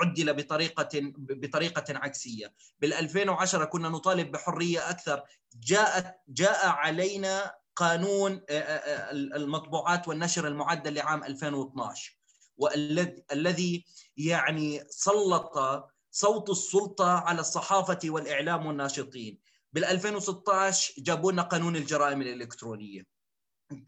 [0.00, 2.52] عدل بطريقة بطريقة عكسية.
[2.80, 5.22] بال 2010 كنا نطالب بحرية أكثر.
[5.62, 8.40] جاءت جاء علينا قانون
[9.36, 12.21] المطبوعات والنشر المعدل لعام 2012
[12.62, 13.84] والذي
[14.16, 15.58] يعني سلط
[16.10, 19.38] صوت السلطة على الصحافة والإعلام والناشطين.
[19.72, 23.06] بال 2016 جابوا لنا قانون الجرائم الإلكترونية.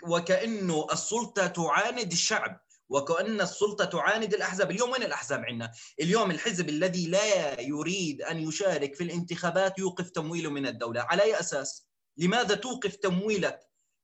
[0.08, 4.70] وكانه السلطة تعاند الشعب وكأن السلطة تعاند الأحزاب.
[4.70, 10.50] اليوم وين الأحزاب عندنا؟ اليوم الحزب الذي لا يريد أن يشارك في الانتخابات يوقف تمويله
[10.50, 11.00] من الدولة.
[11.00, 13.60] على أي أساس؟ لماذا توقف تمويلك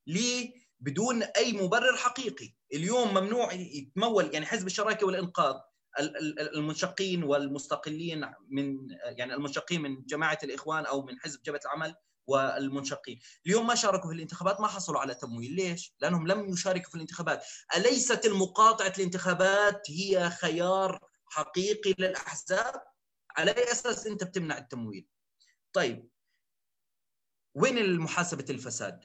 [0.07, 5.55] ليه بدون أي مبرر حقيقي اليوم ممنوع يتمول يعني حزب الشراكة والإنقاذ
[5.99, 11.95] المنشقين والمستقلين من يعني المنشقين من جماعة الإخوان أو من حزب جبهة العمل
[12.27, 16.95] والمنشقين اليوم ما شاركوا في الانتخابات ما حصلوا على تمويل ليش؟ لأنهم لم يشاركوا في
[16.95, 17.45] الانتخابات
[17.77, 22.83] أليست المقاطعة الانتخابات هي خيار حقيقي للأحزاب؟
[23.37, 25.09] على أي أساس أنت بتمنع التمويل؟
[25.73, 26.11] طيب
[27.55, 29.05] وين المحاسبة الفساد؟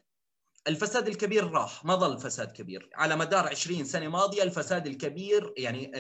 [0.68, 2.90] الفساد الكبير راح ما ظل فساد كبير.
[2.94, 5.92] على مدار 20 سنة ماضية الفساد الكبير يعني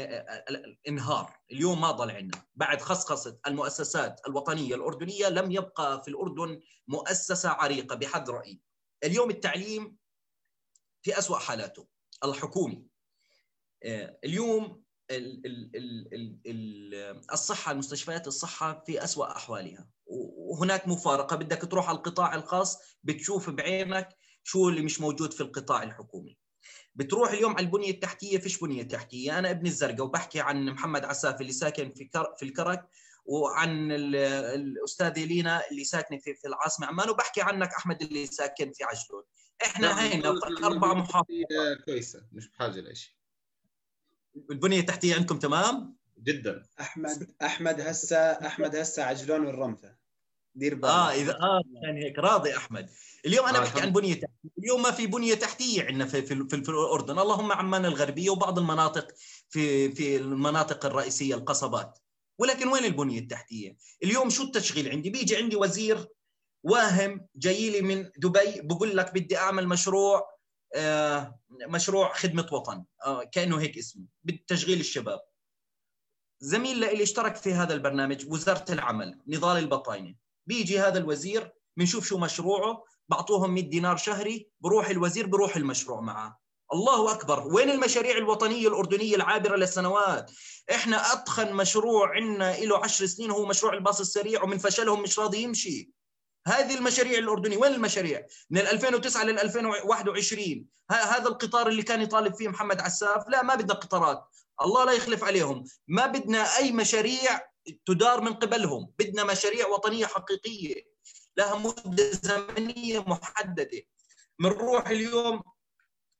[0.88, 2.46] انهار اليوم ما ظل عندنا.
[2.56, 8.62] بعد خصخصة المؤسسات الوطنية الأردنية لم يبقى في الأردن مؤسسة عريقة بحد رأيي.
[9.04, 9.98] اليوم التعليم
[11.02, 11.88] في أسوأ حالاته.
[12.24, 12.86] الحكومي.
[14.24, 14.84] اليوم
[17.34, 19.90] الصحة المستشفيات الصحة في أسوأ أحوالها.
[20.06, 21.36] وهناك مفارقة.
[21.36, 24.10] بدك تروح على القطاع الخاص بتشوف بعينك
[24.46, 26.38] شو اللي مش موجود في القطاع الحكومي.
[26.96, 29.40] بتروح اليوم على البنية التحتية فيش بنية تحتية.
[29.40, 32.90] أنا ابن الزرقاء وبحكي عن محمد عساف اللي ساكن في في الكرك
[33.26, 38.84] وعن الاستاذه لينا اللي ساكنه في, في العاصمة عمان وبحكي عنك أحمد اللي ساكن في
[38.84, 39.24] عجلون.
[39.66, 40.30] إحنا هينا
[40.64, 41.26] أربع محافظات.
[41.86, 43.14] كويسة مش بحاجة لشيء
[44.52, 46.66] البنية التحتية عندكم تمام؟ جدا.
[46.82, 49.96] أحمد أحمد هسه أحمد هسه عجلون والرمثة.
[50.56, 52.90] دير بالك آه اذا آه يعني هيك راضي أحمد.
[53.26, 54.50] اليوم أنا آه بحكي عن بنية تحتية.
[54.58, 57.20] اليوم ما في بنية تحتية عندنا في, في, في, في الأردن.
[57.20, 59.08] اللهم عمان الغربية وبعض المناطق
[59.50, 62.00] في في المناطق الرئيسية القصبات.
[62.40, 66.08] ولكن وين البنية التحتية؟ اليوم شو التشغيل عندي؟ بيجي عندي وزير
[66.64, 70.36] واهم جاي لي من دبي بقول لك بدي أعمل مشروع
[70.76, 72.84] آه مشروع خدمة وطن.
[73.06, 74.06] آه كأنه هيك اسمه.
[74.24, 75.20] بتشغيل الشباب.
[76.40, 80.25] زميل لي اشترك في هذا البرنامج وزارة العمل نضال البطاينة.
[80.48, 86.38] بيجي هذا الوزير بنشوف شو مشروعه بعطوهم 100 دينار شهري بروح الوزير بروح المشروع معاه.
[86.74, 87.48] الله أكبر.
[87.48, 90.32] وين المشاريع الوطنية الأردنية العابرة للسنوات؟
[90.72, 95.38] إحنا أتخن مشروع عندنا له 10 سنين هو مشروع الباص السريع ومن فشلهم مش راضي
[95.38, 95.92] يمشي.
[96.48, 102.48] هذه المشاريع الأردنية وين المشاريع؟ من 2009 لل 2021 هذا القطار اللي كان يطالب فيه
[102.48, 104.24] محمد عساف لا ما بدنا قطارات.
[104.62, 105.64] الله لا يخلف عليهم.
[105.88, 107.42] ما بدنا أي مشاريع
[107.86, 108.94] تدار من قبلهم.
[109.00, 110.88] بدنا مشاريع وطنية حقيقية
[111.38, 113.82] لها مدة زمنية محددة.
[114.40, 115.42] بنروح اليوم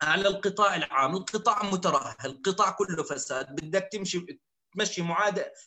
[0.02, 1.16] على القطاع العام.
[1.16, 3.56] القطاع مترهل القطاع كله فساد.
[3.56, 4.40] بدك تمشي
[4.76, 5.02] تمشي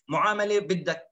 [0.08, 1.10] معاملة بدك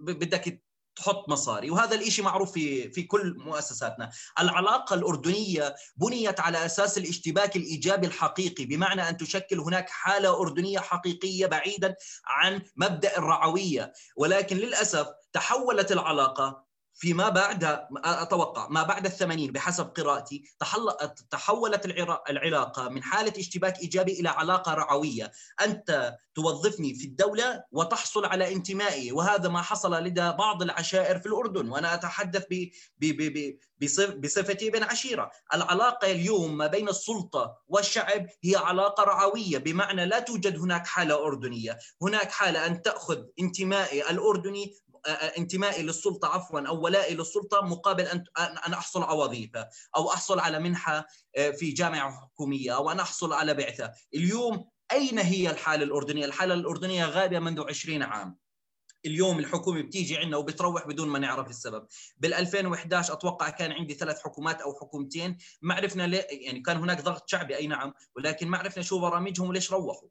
[0.00, 0.65] بدك
[0.96, 1.70] تحط مصاري.
[1.70, 4.10] وهذا الإشي معروف في في كل مؤسساتنا.
[4.40, 11.46] العلاقة الأردنية بنيت على أساس الاشتباك الإيجابي الحقيقي بمعنى أن تشكل هناك حالة أردنية حقيقية
[11.46, 11.94] بعيدا
[12.26, 13.92] عن مبدأ الرعوية.
[14.16, 16.65] ولكن للأسف تحولت العلاقة
[16.98, 20.42] فيما بعد أتوقع ما بعد الثمانين بحسب قراءتي
[21.30, 21.86] تحولت
[22.30, 29.12] العلاقة من حالة اشتباك إيجابي إلى علاقة رعوية، أنت توظفني في الدولة وتحصل على انتمائي
[29.12, 32.44] وهذا ما حصل لدى بعض العشائر في الأردن وأنا أتحدث
[34.18, 40.58] بصفتي بن عشيرة، العلاقة اليوم ما بين السلطة والشعب هي علاقة رعوية بمعنى لا توجد
[40.58, 44.74] هناك حالة أردنية، هناك حالة أن تأخذ انتمائي الأردني
[45.38, 50.58] انتمائي للسلطة عفوا أو ولائي للسلطة مقابل أن أن أحصل على وظيفه أو أحصل على
[50.58, 51.06] منحة
[51.58, 57.04] في جامعة حكومية أو أن أحصل على بعثة، اليوم أين هي الحالة الأردنية؟ الحالة الأردنية
[57.04, 58.36] غابه منذ 20 عام.
[59.06, 61.86] اليوم الحكومة بتيجي عندنا وبتروح بدون ما نعرف السبب
[62.16, 67.00] بال 2011 أتوقع كان عندي ثلاث حكومات أو حكومتين ما عرفنا ليه يعني كان هناك
[67.00, 70.08] ضغط شعبي أي نعم ولكن ما عرفنا شو برامجهم وليش روحوا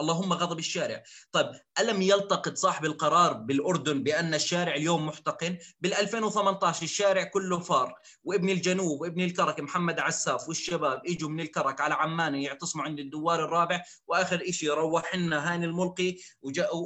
[0.00, 1.02] اللهم غضب الشارع.
[1.32, 1.46] طيب
[1.80, 8.50] ألم يلتقط صاحب القرار بالأردن بأن الشارع اليوم محتقن؟ بال 2018 الشارع كله فار وابن
[8.50, 13.82] الجنوب وابن الكرك محمد عساف والشباب اجوا من الكرك على عمان يعتصموا عند الدوار الرابع
[14.06, 16.16] وآخر شيء روح لنا هاني الملقي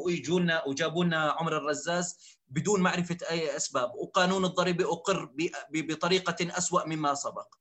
[0.05, 2.17] ويجوا لنا وجابوا لنا عمر الرزاز
[2.49, 5.35] بدون معرفة أي أسباب وقانون الضريبة أقر
[5.73, 7.55] بطريقة أسوأ مما سبق.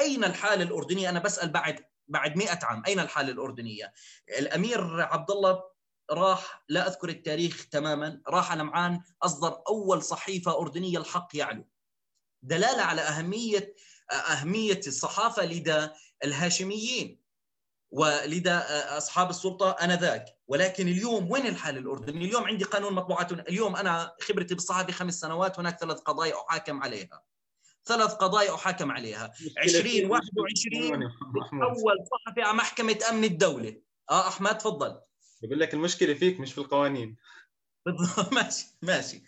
[0.00, 2.82] أين الحاله الاردنيه أنا بسأل بعد بعد 100 عام.
[2.86, 3.92] أين الحالة الأردنية؟
[4.38, 5.62] الأمير عبد الله
[6.10, 11.68] راح لا أذكر التاريخ تماما راح لمعان أصدر أول صحيفة أردنية الحق يعلو.
[12.42, 13.74] دلالة على أهمية
[14.12, 15.88] أهمية الصحافة لدى
[16.24, 17.20] الهاشميين
[17.90, 20.24] ولدى أصحاب السلطة آنذاك.
[20.46, 25.58] ولكن اليوم وين الحالة الأردنية؟ اليوم عندي قانون مطبوعات اليوم أنا خبرتي بالصحافة خمس سنوات
[25.58, 27.29] هناك ثلاث قضايا أحاكم عليها.
[27.84, 29.32] ثلاث قضايا أحاكم عليها.
[29.64, 31.02] 2021
[31.62, 33.82] أول صحفي على محكمة أمن الدولة.
[34.10, 35.00] آه أحمد تفضل.
[35.42, 37.16] بقول لك المشكلة فيك مش في القوانين.
[37.86, 38.32] بالضبط.
[38.42, 39.22] ماشي ماشي.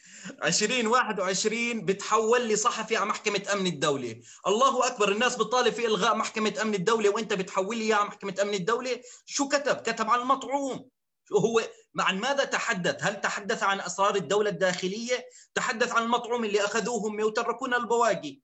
[0.44, 4.22] 2021 بتحول لي صحفي على محكمة أمن الدولة.
[4.46, 8.54] الله أكبر الناس بتطالب في إلغاء محكمة أمن الدولة وأنت بتحول لي على محكمة أمن
[8.54, 10.88] الدولة؟ شو كتب؟ كتب عن المطعوم.
[11.32, 11.62] هو
[12.00, 17.20] عن ماذا تحدث؟ هل تحدث عن أسرار الدولة الداخلية؟ تحدث عن المطعوم اللي اخذوه هم
[17.20, 18.40] وتركونا البواقي.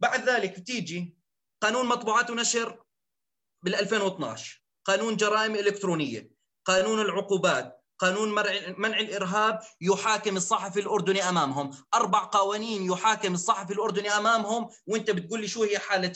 [0.00, 1.16] بعد ذلك تيجي
[1.60, 2.82] قانون مطبوعات ونشر
[3.62, 6.30] بال 2012 قانون جرائم إلكترونية
[6.64, 8.28] قانون العقوبات قانون
[8.78, 11.70] منع الإرهاب يحاكم الصحفي الأردني أمامهم.
[11.94, 16.12] أربع قوانين يحاكم الصحفي الأردني أمامهم وأنت بتقول لي شو هي حالة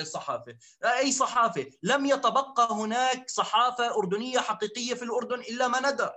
[0.00, 6.12] الصحافة؟ أي صحافة؟ لم يتبقى هناك صحافة أردنية حقيقية في الأردن إلا ما ندر.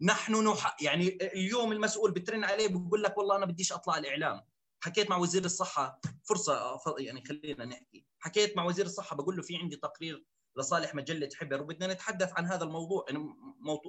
[0.00, 0.76] نحن نح...
[0.80, 4.44] يعني اليوم المسؤول بترن عليه بقول لك والله أنا بديش أطلع الإعلام.
[4.80, 8.06] حكيت مع وزير الصحة فرصة يعني خلينا نحكي.
[8.18, 10.24] حكيت مع وزير الصحة بقول له في عندي تقرير
[10.56, 11.62] لصالح مجلة حبر.
[11.62, 13.28] وبدنا نتحدث عن هذا الموضوع يعني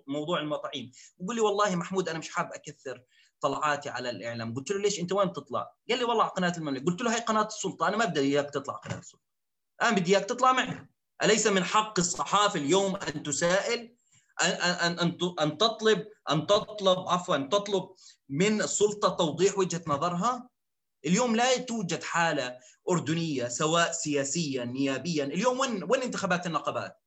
[0.07, 0.91] موضوع المطاعيم.
[1.19, 3.03] بقول لي والله محمود أنا مش حاب أكثر
[3.41, 4.55] طلعاتي على الإعلام.
[4.55, 6.85] قلت له ليش أنت وين بتطلع؟ قال لي والله على قناة المملكة.
[6.85, 9.23] قلت له هي قناة السلطة أنا ما بدي إياك تطلع قناة السلطة.
[9.81, 10.87] أنا بدي إياك تطلع معي.
[11.23, 13.95] أليس من حق الصحافة اليوم أن تسائل؟
[14.43, 17.89] ان ان أن تطلب أن تطلب عفوا تطلب
[18.29, 20.49] من السلطة توضيح وجهة نظرها؟
[21.05, 22.57] اليوم لا توجد حالة
[22.89, 25.23] أردنية سواء سياسيا نيابيا.
[25.23, 26.97] اليوم وين وين انتخابات النقابات؟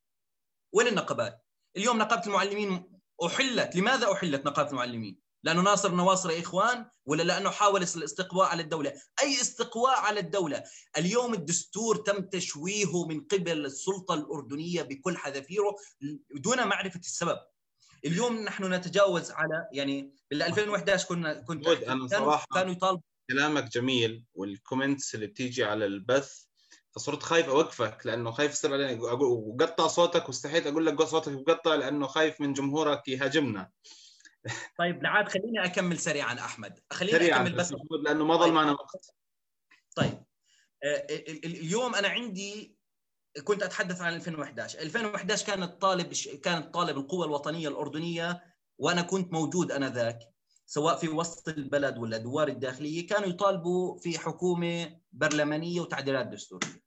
[0.72, 1.44] وين النقابات؟
[1.76, 3.76] اليوم نقابة المعلمين أحلت.
[3.76, 8.92] لماذا أحلت نقابة المعلمين؟ لأنه ناصر نواصر إخوان ولا لأنه حاول الاستقواء على الدولة؟
[9.22, 10.64] أي استقواء على الدولة؟
[10.96, 15.76] اليوم الدستور تم تشويهه من قبل السلطة الأردنية بكل حذافيره
[16.34, 17.38] دون معرفة السبب.
[18.04, 24.24] اليوم نحن نتجاوز على يعني بال 2011 كنا كنت أنا صراحة كانوا يطالبوا كلامك جميل
[24.34, 26.46] والكومنتس اللي بتيجي على البث
[26.96, 29.02] فصرت خايف أوقفك لأنه خايف يصير علينا.
[29.12, 33.70] وقطع صوتك واستحيت أقول لك صوتك مقطع لأنه خايف من جمهورك يهاجمنا.
[34.78, 36.80] طيب نعاد خليني أكمل سريعا أحمد.
[36.92, 37.74] خليني سريعا أكمل بس
[38.04, 38.54] لأنه ما ضل طيب.
[38.54, 39.14] معنا وقت.
[39.96, 40.24] طيب.
[40.84, 41.06] آه،
[41.44, 42.76] اليوم أنا عندي
[43.44, 46.12] كنت أتحدث عن 2011 2011 كانت طالب
[46.42, 48.42] كانت طالب القوى الوطنية الأردنية
[48.78, 50.18] وأنا كنت موجود آنذاك.
[50.66, 56.86] سواء في وسط البلد ولا الادوار الداخلية كانوا يطالبوا في حكومة برلمانية وتعديلات دستورية.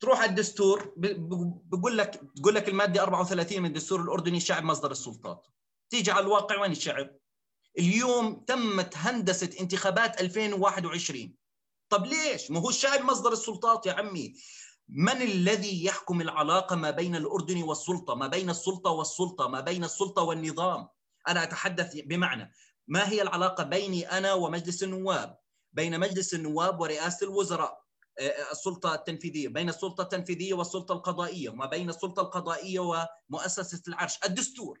[0.00, 0.94] تروح على الدستور
[1.66, 5.46] بقول لك تقول لك المادة 34 من الدستور الأردني الشعب مصدر السلطات.
[5.90, 7.10] تيجي على الواقع وين الشعب؟
[7.78, 11.34] اليوم تمت هندسة انتخابات 2021
[11.88, 14.34] طب ليش؟ ما هو الشعب مصدر السلطات يا عمي.
[14.88, 20.22] من الذي يحكم العلاقة ما بين الاردن والسلطة؟ ما بين السلطة والسلطة ما بين السلطة
[20.22, 20.88] والنظام.
[21.28, 22.52] أنا أتحدث بمعنى
[22.88, 25.38] ما هي العلاقة بيني أنا ومجلس النواب؟
[25.72, 27.82] بين مجلس النواب ورئاسة الوزراء
[28.18, 34.18] آه، آه، السلطة التنفيذية بين السلطة التنفيذية والسلطة القضائية وما بين السلطة القضائية ومؤسسة العرش.
[34.24, 34.80] الدستور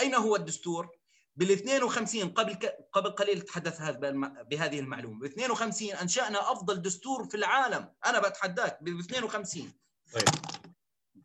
[0.00, 0.88] أين هو الدستور؟
[1.36, 2.58] بال 52 قبل
[2.92, 3.80] قبل قليل تحدث
[4.50, 5.20] بهذه المعلومة.
[5.20, 7.92] ب 52 أنشأنا أفضل دستور في العالم.
[8.06, 9.72] أنا بتحداك ب 52
[10.12, 10.24] طيب.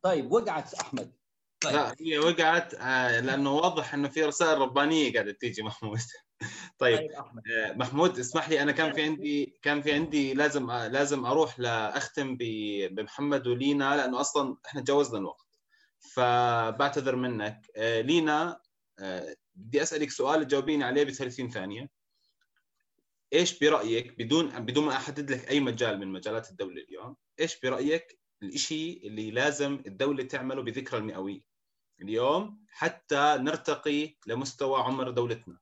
[0.01, 1.13] طيب وقعت أحمد.
[1.61, 1.73] طيب.
[1.73, 5.99] لا هي وقعت آه، لأنه واضح إنه في رسائل ربانية قاعدة تيجي محمود.
[6.79, 7.11] طيب, طيب
[7.57, 11.59] آه، محمود اسمح لي أنا كان في عندي كان في عندي لازم آه، لازم أروح
[11.59, 15.47] لأختم بمحمد ولينا لأنه أصلا إحنا تجاوزنا الوقت.
[15.99, 17.61] فبعتذر منك.
[17.77, 18.59] لينا
[19.55, 21.89] بدي أسألك سؤال تجاوبيني عليه ب 30 ثانية.
[23.33, 28.19] إيش برأيك بدون بدون ما أحدد لك أي مجال من مجالات الدولة اليوم إيش برأيك
[28.43, 31.41] الشيء اللي لازم الدولة تعمله بذكرى المئوية.
[32.01, 35.57] اليوم حتى نرتقي لمستوى عمر دولتنا.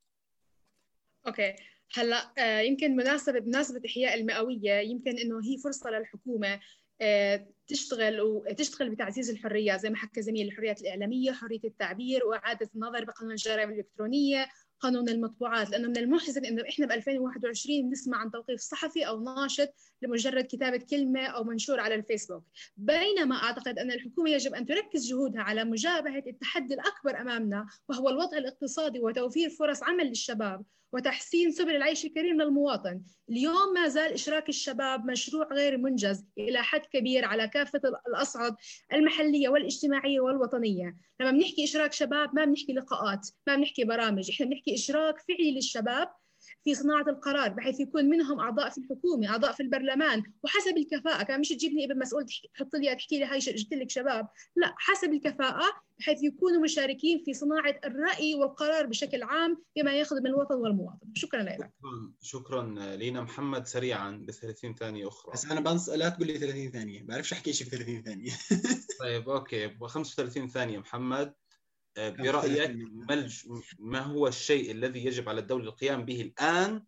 [1.28, 1.56] أوكي.
[1.94, 6.60] هلأ آه، يمكن مناسبه بمناسبة إحياء المئوية يمكن إنه هي فرصة للحكومة
[7.02, 13.06] آه، تشتغل وتشتغل بتعزيز الحريات زي ما حكى زميل الحريات الإعلامية حرية التعبير وإعادة النظر
[13.06, 14.48] بقانون الجرائم الإلكترونية
[14.80, 19.74] قانون المطبوعات لأنه من المحزن إنه إحنا ب 2021 نسمع عن توقيف صحفي أو ناشط
[20.02, 22.44] لمجرد كتابة كلمة أو منشور على الفيسبوك.
[22.78, 28.38] بينما أعتقد أن الحكومة يجب أن تركز جهودها على مجابهة التحدي الأكبر أمامنا وهو الوضع
[28.38, 30.66] الاقتصادي وتوفير فرص عمل للشباب.
[30.96, 33.02] وتحسين سبل العيش الكريم للمواطن.
[33.30, 38.56] اليوم ما زال إشراك الشباب مشروع غير منجز إلى حد كبير على كافة الأصعد
[38.94, 40.98] المحلية والاجتماعية والوطنية.
[41.20, 44.32] لما بنحكي إشراك شباب ما بنحكي لقاءات ما بنحكي برامج.
[44.32, 46.08] إحنا بنحكي إشراك فعلي للشباب
[46.64, 51.40] في صناعة القرار بحيث يكون منهم أعضاء في الحكومة أعضاء في البرلمان وحسب الكفاءة كان
[51.40, 54.28] مش تجيبني ابن مسؤول تحط لي تحكي لي هاي جبت لك شباب.
[54.56, 55.66] لا حسب الكفاءة
[56.00, 61.08] بحيث يكونوا مشاركين في صناعة الرأي والقرار بشكل عام بما يخدم الوطن والمواطن.
[61.16, 61.58] شكرا لك.
[61.58, 65.34] شكرا شكرا لينا محمد سريعا ب 30 ثانية أخرى.
[65.34, 68.32] بس أنا بنص لا تقول لي 30 ثانية بعرفش أحكي شيء في 30 ثانية.
[69.00, 71.34] طيب أوكي ب 35 ثانية محمد.
[71.98, 72.78] آه، برأيك
[73.80, 76.84] ما هو الشيء الذي يجب على الدولة القيام به الآن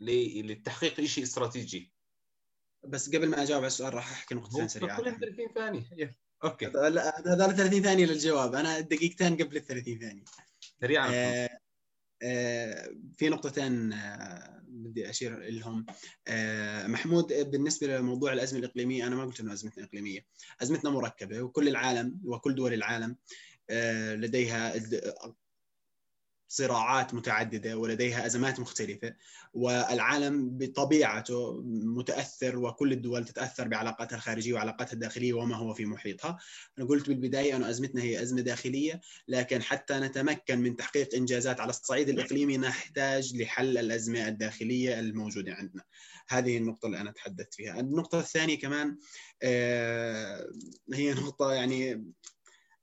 [0.00, 1.92] لتحقيق شيء استراتيجي؟
[2.84, 5.02] بس قبل ما أجاوب على السؤال راح أحكي نقطتين سريعة.
[5.02, 6.16] 30 ثانية.
[6.44, 6.66] أوكي.
[6.66, 8.54] هذول 30 ثانية للجواب.
[8.54, 10.24] أنا دقيقتين قبل ال 30 ثانية.
[10.80, 11.10] سريعا.
[11.14, 11.48] آه
[12.22, 15.86] آه في نقطتين آه بدي أشير لهم.
[16.28, 20.26] آه محمود بالنسبة لموضوع الأزمة الإقليمية أنا ما قلت إنه أزمتنا إقليمية.
[20.62, 23.16] أزمتنا مركبة وكل العالم وكل دول العالم.
[24.14, 24.74] لديها
[26.50, 29.14] صراعات متعددة ولديها أزمات مختلفة
[29.54, 36.38] والعالم بطبيعته متأثر وكل الدول تتأثر بعلاقاتها الخارجية وعلاقاتها الداخلية وما هو في محيطها.
[36.78, 41.70] أنا قلت بالبداية أنه أزمتنا هي أزمة داخلية لكن حتى نتمكن من تحقيق إنجازات على
[41.70, 45.82] الصعيد الإقليمي نحتاج لحل الأزمة الداخلية الموجودة عندنا.
[46.28, 47.80] هذه النقطة اللي أنا تحدثت فيها.
[47.80, 48.98] النقطة الثانية كمان
[49.42, 50.50] آه،
[50.94, 52.04] هي نقطة يعني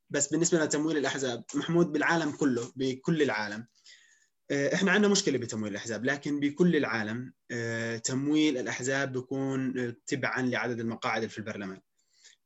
[0.10, 3.68] بس بالنسبة لتمويل الأحزاب محمود بالعالم كله بكل العالم
[4.52, 10.80] آه، إحنا عندنا مشكلة بتمويل الأحزاب لكن بكل العالم آه، تمويل الأحزاب بيكون تبعا لعدد
[10.80, 11.82] المقاعد في البرلمان.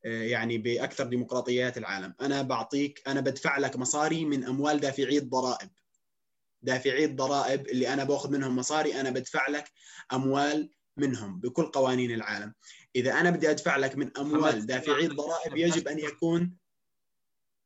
[0.05, 2.13] آه، يعني بأكثر ديمقراطيات العالم.
[2.21, 5.69] أنا بعطيك أنا بدفع لك مصاري من أموال دافعي الضرائب.
[6.61, 9.71] دافعي الضرائب اللي أنا بأخذ منهم مصاري أنا بدفع لك
[10.13, 12.53] أموال منهم بكل قوانين العالم.
[12.95, 16.60] إذا أنا بدي أدفع لك من أموال دافعي الضرائب يجب أن يكون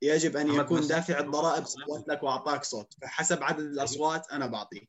[0.05, 2.93] يجب أن يكون دافع الضرائب صوت لك وأعطاك صوت.
[3.01, 4.81] فحسب عدد الأصوات أنا بعطيه.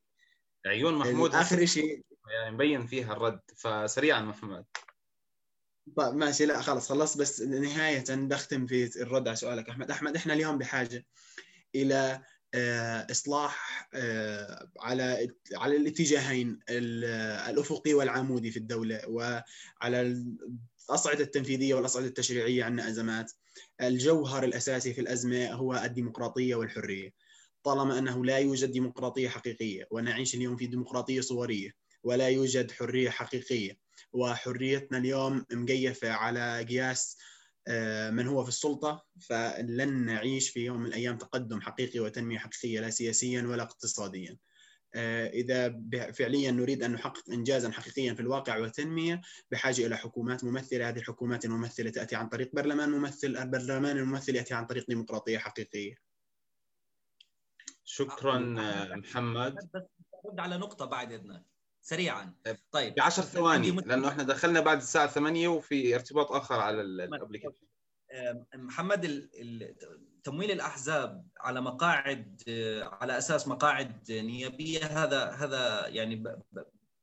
[0.67, 1.35] عيون محمود.
[1.35, 2.05] آخر شيء.
[2.33, 3.41] يعني مبين فيها الرد.
[3.57, 4.65] فسريعا محمد.
[5.97, 6.47] طيب ماشي.
[6.47, 9.69] لا خلص خلص بس نهاية بختم في الرد على سؤالك.
[9.69, 11.07] أحمد أحمد إحنا اليوم بحاجة
[11.75, 12.23] إلى
[12.55, 20.25] آه، إصلاح آه، على على الاتجاهين الأفقي والعمودي في الدولة وعلى
[20.91, 23.33] الأصعدة التنفيذية والأصعدة التشريعية عندنا أزمات.
[23.81, 27.11] الجوهر الأساسي في الأزمة هو الديمقراطية والحرية.
[27.63, 31.71] طالما أنه لا يوجد ديمقراطية حقيقية ونعيش اليوم في ديمقراطية صورية
[32.03, 33.79] ولا يوجد حرية حقيقية.
[34.13, 37.17] وحريتنا اليوم مقيفة على قياس
[37.69, 39.05] آه، من هو في السلطة.
[39.21, 44.37] فلن نعيش في يوم من الأيام تقدم حقيقي وتنمية حقيقية لا سياسيا ولا اقتصاديا.
[44.97, 45.83] آه، إذا
[46.13, 49.21] فعليا نريد أن نحقق انجازا حقيقيا في الواقع وتنميه
[49.51, 54.55] بحاجة إلى حكومات ممثلة، هذه الحكومات الممثلة تأتي عن طريق برلمان ممثل، البرلمان الممثل يأتي
[54.55, 55.95] عن طريق ديمقراطية حقيقية.
[57.85, 58.39] شكرا
[58.97, 59.55] محمد.
[59.55, 59.83] بس
[60.27, 61.45] أرد على نقطة بعد إذنك
[61.83, 62.35] سريعا.
[62.71, 62.95] طيب.
[62.95, 67.67] ب 10 ثواني لأنه إحنا دخلنا بعد الساعة 8 وفي ارتباط آخر على الابلكيشن
[68.55, 69.29] محمد
[70.27, 72.43] تمويل الأحزاب على مقاعد
[72.83, 76.25] على أساس مقاعد نيابية هذا هذا يعني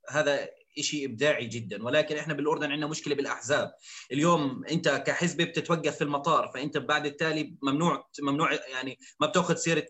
[0.10, 0.50] هذا
[0.82, 1.84] شيء إبداعي جدا.
[1.84, 3.74] ولكن إحنا بالأردن عندنا مشكلة بالأحزاب.
[4.12, 9.86] اليوم أنت كحزب بتتوقف في المطار فأنت بعد التالي ممنوع ممنوع يعني ما بتأخذ سيرة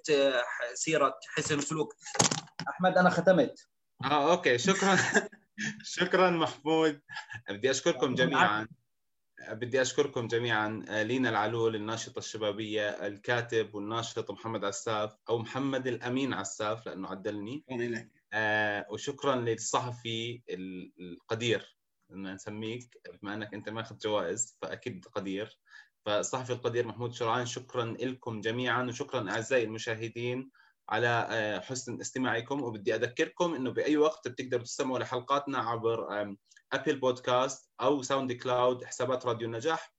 [0.74, 1.94] سيرة حسن سلوك
[2.70, 3.68] أحمد أنا ختمت.
[4.04, 4.58] آه أوكي.
[4.58, 4.98] شكرا.
[5.98, 7.02] شكرا محمود.
[7.50, 8.68] بدي أشكركم جميعا.
[9.52, 16.34] بدي أشكركم جميعا آه، لينا العلول الناشطة الشبابية الكاتب والناشط محمد عساف أو محمد الأمين
[16.34, 17.64] عساف لأنه عدلني.
[18.34, 20.42] آه وشكرا للصحفي
[21.00, 21.78] القدير
[22.12, 25.60] ان نسميك بما أنك أنت ماخذ جوائز فأكيد قدير.
[26.06, 30.52] فالصحفي القدير محمود شرعان شكرا لكم جميعا وشكرا أعزائي المشاهدين
[30.90, 32.64] على آه، حسن استماعكم.
[32.64, 36.36] وبدي أذكركم إنه بأي وقت بتقدروا تستمعوا لحلقاتنا عبر
[36.74, 39.94] Apple Podcast أو SoundCloud حسابات راديو النجاح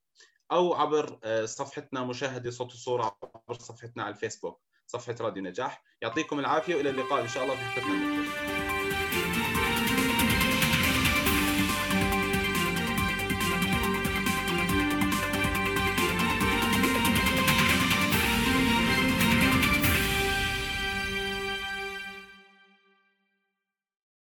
[0.51, 6.39] أو عبر آه، صفحتنا مشاهدة صوت وصورة عبر صفحتنا على الفيسبوك صفحة راديو نجاح يعطيكم
[6.39, 8.74] العافية وإلى اللقاء إن شاء الله في حلقتنا